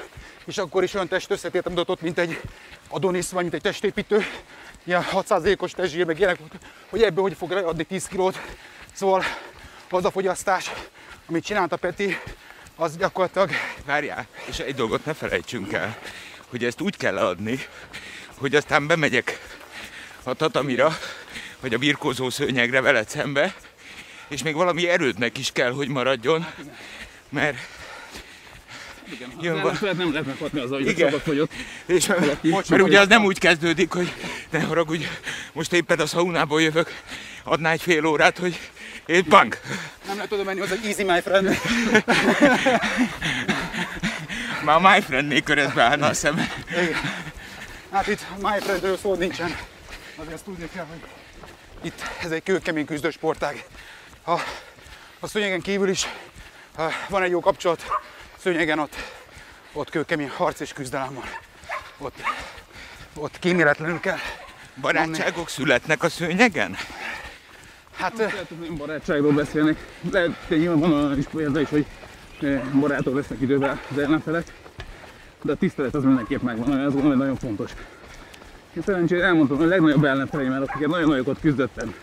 és 0.45 0.58
akkor 0.58 0.84
is 0.84 0.93
olyan 0.93 1.08
test 1.08 1.32
összetétem 1.32 1.71
mutatott, 1.71 2.01
mint 2.01 2.19
egy 2.19 2.41
Adonis, 2.89 3.30
vagy 3.30 3.41
mint 3.41 3.54
egy 3.54 3.62
testépítő, 3.62 4.25
ilyen 4.84 5.06
6%-os 5.12 5.71
testzsír, 5.71 6.06
meg 6.06 6.19
ilyenek, 6.19 6.39
hogy 6.89 7.04
ebből 7.04 7.23
hogy 7.23 7.34
fog 7.38 7.51
adni 7.51 7.84
10 7.84 8.08
kilót. 8.08 8.39
Szóval 8.95 9.23
az 9.89 10.05
a 10.05 10.12
fogyasztás, 10.12 10.71
amit 11.25 11.43
csinált 11.43 11.71
a 11.71 11.77
Peti, 11.77 12.17
az 12.75 12.97
gyakorlatilag 12.97 13.49
Várjál, 13.86 14.27
és 14.45 14.60
egy 14.60 14.75
dolgot 14.75 15.05
ne 15.05 15.13
felejtsünk 15.13 15.73
el, 15.73 15.97
hogy 16.49 16.63
ezt 16.65 16.81
úgy 16.81 16.97
kell 16.97 17.17
adni, 17.17 17.60
hogy 18.38 18.55
aztán 18.55 18.88
bemegyek 18.88 19.39
a 20.23 20.34
tatamira, 20.34 20.97
vagy 21.60 21.73
a 21.73 21.77
birkózó 21.77 22.29
szőnyegre 22.29 22.81
veled 22.81 23.10
szembe, 23.10 23.53
és 24.27 24.43
még 24.43 24.55
valami 24.55 24.89
erődnek 24.89 25.38
is 25.38 25.51
kell, 25.51 25.71
hogy 25.71 25.88
maradjon, 25.88 26.45
mert 27.29 27.58
jön 29.41 29.55
Az 29.55 29.62
va- 29.62 29.65
ellenfelet 29.65 29.97
nem 29.97 30.12
lehet 30.12 30.25
meghatni 30.27 30.60
azzal, 30.60 30.77
hogy 30.79 30.88
Igen. 30.88 31.19
fogyott. 31.19 31.51
és, 31.86 32.12
Bocs, 32.41 32.69
mert 32.69 32.81
ugye 32.81 32.99
az 32.99 33.08
nem 33.08 33.25
úgy 33.25 33.39
kezdődik, 33.39 33.91
hogy 33.91 34.13
ne 34.49 34.62
haragudj, 34.62 35.05
most 35.53 35.73
éppen 35.73 35.99
a 35.99 36.05
szaunából 36.05 36.62
jövök, 36.62 37.01
adná 37.43 37.71
egy 37.71 37.81
fél 37.81 38.05
órát, 38.05 38.38
hogy 38.38 38.60
én 39.05 39.23
punk. 39.23 39.59
nem 40.07 40.15
lehet 40.15 40.31
oda 40.31 40.43
menni, 40.43 40.59
az 40.59 40.71
egy 40.71 40.85
easy 40.85 41.03
my 41.03 41.21
friend. 41.21 41.59
Már 44.65 44.79
my 44.79 45.01
friendnél 45.01 45.41
körözbe 45.41 45.83
állna 45.83 46.07
a 46.07 46.13
szemem. 46.13 46.49
Hát 47.91 48.07
itt 48.07 48.25
my 48.41 48.59
friendről 48.59 48.97
szó 48.97 49.15
nincsen. 49.15 49.57
Azért 50.15 50.33
azt 50.33 50.43
tudni 50.43 50.69
kell, 50.73 50.85
hogy 50.89 51.09
itt 51.81 52.01
ez 52.23 52.31
egy 52.31 52.43
kőkemény 52.43 52.85
küzdő 52.85 53.09
sportág. 53.09 53.65
A, 54.25 54.39
a 55.19 55.27
szőnyegen 55.27 55.61
kívül 55.61 55.89
is 55.89 56.07
ha 56.75 56.91
van 57.09 57.23
egy 57.23 57.29
jó 57.29 57.39
kapcsolat, 57.39 57.85
szőnyegen 58.41 58.79
ott, 58.79 58.95
ott 59.73 59.89
kőkemény 59.89 60.29
harc 60.29 60.59
és 60.59 60.73
küzdelem 60.73 61.13
van. 61.13 61.25
Ott, 61.97 62.15
ott 63.13 63.39
kíméletlenül 63.39 63.99
kell. 63.99 64.17
Barátságok 64.81 65.49
születnek 65.49 66.03
a 66.03 66.09
szőnyegen? 66.09 66.77
Hát 67.95 68.19
eh, 68.19 68.31
hogy 68.31 68.67
nem 68.67 68.77
barátságról 68.77 69.31
beszélnek. 69.31 69.77
Lehet, 70.12 70.36
hogy 70.47 70.58
nyilván 70.58 70.79
van 70.79 70.93
olyan 70.93 71.17
is 71.17 71.25
példa 71.25 71.60
is, 71.60 71.69
hogy 71.69 71.86
eh, 72.41 72.62
barátok 72.79 73.15
lesznek 73.15 73.41
idővel 73.41 73.79
az 73.91 73.97
ellenfelek. 73.97 74.53
De 75.41 75.51
a 75.51 75.55
tisztelet 75.55 75.95
az 75.95 76.03
mindenképp 76.03 76.41
megvan, 76.41 76.69
azt 76.71 76.93
gondolom, 76.93 77.08
hogy 77.08 77.17
nagyon 77.17 77.36
fontos. 77.36 77.71
Én 78.75 78.81
szerencsére 78.81 79.23
elmondtam, 79.23 79.58
hogy 79.58 79.65
a 79.65 79.69
legnagyobb 79.69 80.03
ellenfeleim, 80.03 80.51
akiket 80.51 80.88
nagyon 80.88 81.10
nagyokat 81.10 81.39
küzdöttem, 81.39 81.93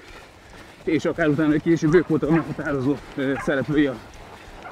és 0.84 1.04
akár 1.04 1.28
utána 1.28 1.56
később 1.56 1.94
ők 1.94 2.08
voltak 2.08 2.28
a 2.28 2.32
meghatározó 2.32 2.96
eh, 3.16 3.32
szereplői 3.44 3.86
a 3.86 3.96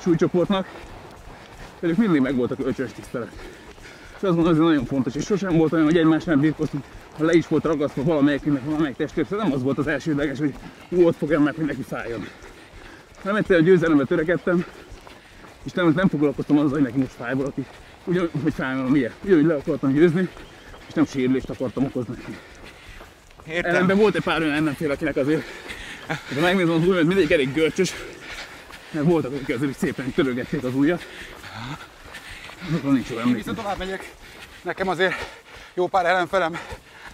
súlycsoportnak, 0.00 0.66
velük 1.80 1.96
mindig 1.96 2.20
megvolt 2.20 2.50
a 2.50 2.56
kölcsönös 2.56 2.92
tisztelet. 2.92 3.30
És 4.16 4.26
azt 4.26 4.34
gondolom, 4.34 4.44
hogy 4.44 4.52
ez 4.52 4.70
nagyon 4.70 4.84
fontos, 4.84 5.14
és 5.14 5.24
sosem 5.24 5.56
volt 5.56 5.72
olyan, 5.72 5.84
hogy 5.84 5.96
egymásnál 5.96 6.36
birkoztunk, 6.36 6.84
ha 6.84 6.99
le 7.16 7.32
is 7.32 7.48
volt 7.48 7.64
ragasztva 7.64 8.02
valamelyiknek, 8.02 8.64
valamelyik 8.64 8.96
testvértől, 8.96 9.38
nem 9.38 9.52
az 9.52 9.62
volt 9.62 9.78
az 9.78 9.86
elsődleges, 9.86 10.38
hogy 10.38 10.54
ú, 10.88 11.06
ott 11.06 11.16
fogjam 11.16 11.42
meg, 11.42 11.54
hogy 11.54 11.64
neki 11.64 11.82
fájjon. 11.82 12.28
Nem 13.22 13.36
egyszerűen 13.36 13.64
győzelemre 13.64 14.04
törekedtem, 14.04 14.64
és 15.64 15.72
nem, 15.72 15.92
nem 15.96 16.08
foglalkoztam 16.08 16.58
azzal, 16.58 16.70
hogy 16.70 16.82
neki 16.82 16.98
most 16.98 17.12
fáj 17.12 17.34
valaki. 17.34 17.66
Ugyan, 18.04 18.30
hogy 18.42 18.54
fájjon 18.54 18.90
milyen. 18.90 19.12
Ugyanúgy 19.24 19.44
le 19.44 19.54
akartam 19.54 19.92
győzni, 19.92 20.28
és 20.88 20.94
nem 20.94 21.06
sérülést 21.06 21.50
akartam 21.50 21.84
okozni 21.84 22.14
neki. 22.18 22.36
Értem. 23.46 23.74
Ellenben 23.74 23.96
volt 23.96 24.14
egy 24.14 24.22
pár 24.22 24.40
olyan 24.40 24.54
ellenfél, 24.54 24.90
akinek 24.90 25.16
azért, 25.16 25.42
de 26.34 26.40
megnézem 26.40 26.74
az 26.74 26.86
ujjat, 26.86 27.04
mindegyik 27.04 27.30
elég 27.30 27.52
görcsös, 27.52 27.92
mert 28.90 29.06
voltak, 29.06 29.32
akik 29.32 29.56
azért 29.56 29.78
szépen 29.78 30.12
törögették 30.12 30.64
az 30.64 30.74
ujjat. 30.74 31.06
Azokon 32.68 32.92
nincs 32.92 33.08
jó 33.08 33.18
Én 33.18 33.32
viszont 33.32 33.56
tovább 33.56 33.78
megyek. 33.78 34.12
Nekem 34.62 34.88
azért 34.88 35.14
jó 35.74 35.86
pár 35.86 36.06
ellenfelem, 36.06 36.58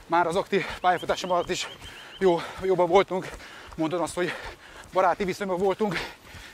már 0.06 0.26
az 0.26 0.36
aktív 0.36 0.64
pályafutásom 0.80 1.30
alatt 1.30 1.50
is 1.50 1.68
jó, 2.18 2.40
jóban 2.62 2.88
voltunk. 2.88 3.28
Mondod 3.74 4.00
azt, 4.00 4.14
hogy 4.14 4.32
baráti 4.92 5.24
viszonyban 5.24 5.58
voltunk, 5.58 5.98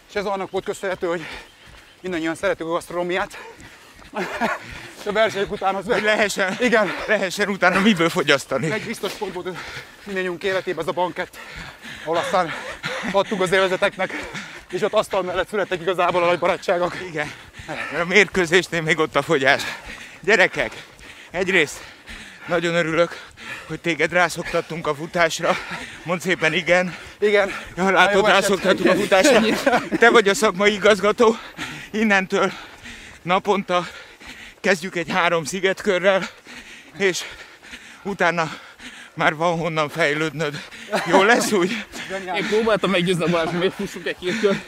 és 0.08 0.14
ez 0.14 0.24
annak 0.24 0.50
volt 0.50 0.64
köszönhető, 0.64 1.06
hogy 1.06 1.26
mindannyian 2.00 2.34
szeretünk 2.34 2.70
a 2.70 2.72
gasztronómiát. 2.72 3.38
És 5.00 5.06
a 5.06 5.12
versenyek 5.12 5.50
után 5.50 5.74
az 5.74 5.86
Hogy 5.86 6.02
lehessen, 6.02 6.56
Igen, 6.60 6.90
lehessen 7.06 7.48
utána 7.48 7.80
miből 7.80 8.08
fogyasztani. 8.08 8.70
egy 8.70 8.84
biztos 8.84 9.12
pont 9.12 9.32
volt 9.32 9.56
mindannyiunk 10.04 10.42
életében 10.42 10.82
ez 10.82 10.88
a 10.88 10.92
bankett, 10.92 11.38
ahol 12.04 12.16
aztán 12.16 12.52
adtuk 13.12 13.40
az 13.40 13.52
élvezeteknek, 13.52 14.28
és 14.70 14.82
ott 14.82 14.92
asztal 14.92 15.22
mellett 15.22 15.48
születtek 15.48 15.80
igazából 15.80 16.22
a 16.22 16.26
nagy 16.26 16.38
barátságok. 16.38 17.00
Igen. 17.08 17.32
A 18.00 18.04
mérkőzésnél 18.04 18.80
még 18.80 18.98
ott 18.98 19.16
a 19.16 19.22
fogyás. 19.22 19.62
Gyerekek, 20.20 20.84
egyrészt 21.30 21.80
nagyon 22.46 22.74
örülök, 22.74 23.30
hogy 23.66 23.80
téged 23.80 24.12
rászoktattunk 24.12 24.86
a 24.86 24.94
futásra. 24.94 25.56
Mondd 26.02 26.20
szépen 26.20 26.52
igen. 26.52 26.96
Igen, 27.20 27.50
Ja, 27.76 27.90
látod, 27.90 28.26
rászoktattuk 28.26 28.86
a 28.86 28.94
futásra. 28.94 29.40
Te 29.98 30.10
vagy 30.10 30.28
a 30.28 30.34
szakmai 30.34 30.72
igazgató. 30.72 31.36
Innentől 31.90 32.52
naponta 33.22 33.86
kezdjük 34.60 34.96
egy 34.96 35.10
három 35.10 35.44
szigetkörrel, 35.44 36.28
és 36.98 37.22
utána 38.02 38.50
már 39.14 39.34
van 39.34 39.58
honnan 39.58 39.88
fejlődnöd. 39.88 40.62
Jó 41.06 41.22
lesz 41.22 41.52
úgy? 41.52 41.84
Én 42.36 42.46
próbáltam 42.48 42.90
meggyőzni 42.90 43.24
a 43.24 43.28
Balázs, 43.28 43.48
hogy 43.48 43.58
miért 43.58 43.74
fussunk 43.74 44.06
egy 44.06 44.16
két 44.20 44.40
kör. 44.40 44.60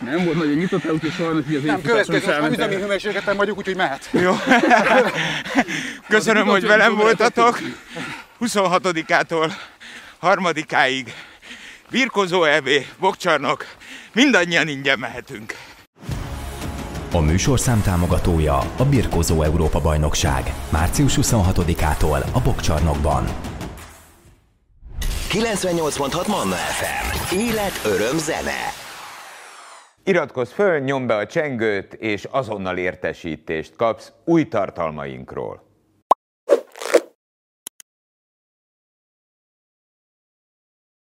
Nem 0.00 0.24
volt 0.24 0.36
nagyon 0.36 0.54
nyitott 0.54 0.84
el, 0.84 0.92
úgyhogy 0.92 1.12
sajnos 1.12 1.44
így 1.50 1.56
az 1.56 1.62
Nem, 1.62 1.82
következő, 1.82 2.32
elment 2.32 2.52
üzemi 2.52 2.74
hőmérsékleten 2.74 3.36
vagyunk, 3.36 3.58
úgyhogy 3.58 3.76
mehet. 3.76 4.08
Jó. 4.12 4.36
Köszönöm, 6.08 6.46
hogy 6.46 6.66
velem 6.66 6.94
voltatok. 6.94 7.60
26-ától 8.40 9.52
harmadikáig 10.18 11.14
Birkozó 11.90 12.44
EB, 12.44 12.68
Bokcsarnok, 13.00 13.64
mindannyian 14.12 14.68
ingyen 14.68 14.98
mehetünk. 14.98 15.54
A 17.12 17.20
műsorszám 17.20 17.82
támogatója 17.82 18.58
a 18.76 18.84
Birkózó 18.90 19.42
Európa 19.42 19.80
Bajnokság. 19.80 20.54
Március 20.70 21.14
26-ától 21.20 22.24
a 22.32 22.40
Bokcsarnokban. 22.40 23.24
98.6 25.30 26.26
Manna 26.26 26.54
FM. 26.54 27.34
Élet, 27.36 27.80
öröm, 27.84 28.18
zene. 28.18 28.72
Iratkozz 30.04 30.52
föl, 30.52 30.78
nyomd 30.78 31.06
be 31.06 31.16
a 31.16 31.26
csengőt, 31.26 31.92
és 31.94 32.24
azonnal 32.30 32.76
értesítést 32.76 33.76
kapsz 33.76 34.12
új 34.24 34.48
tartalmainkról. 34.48 35.67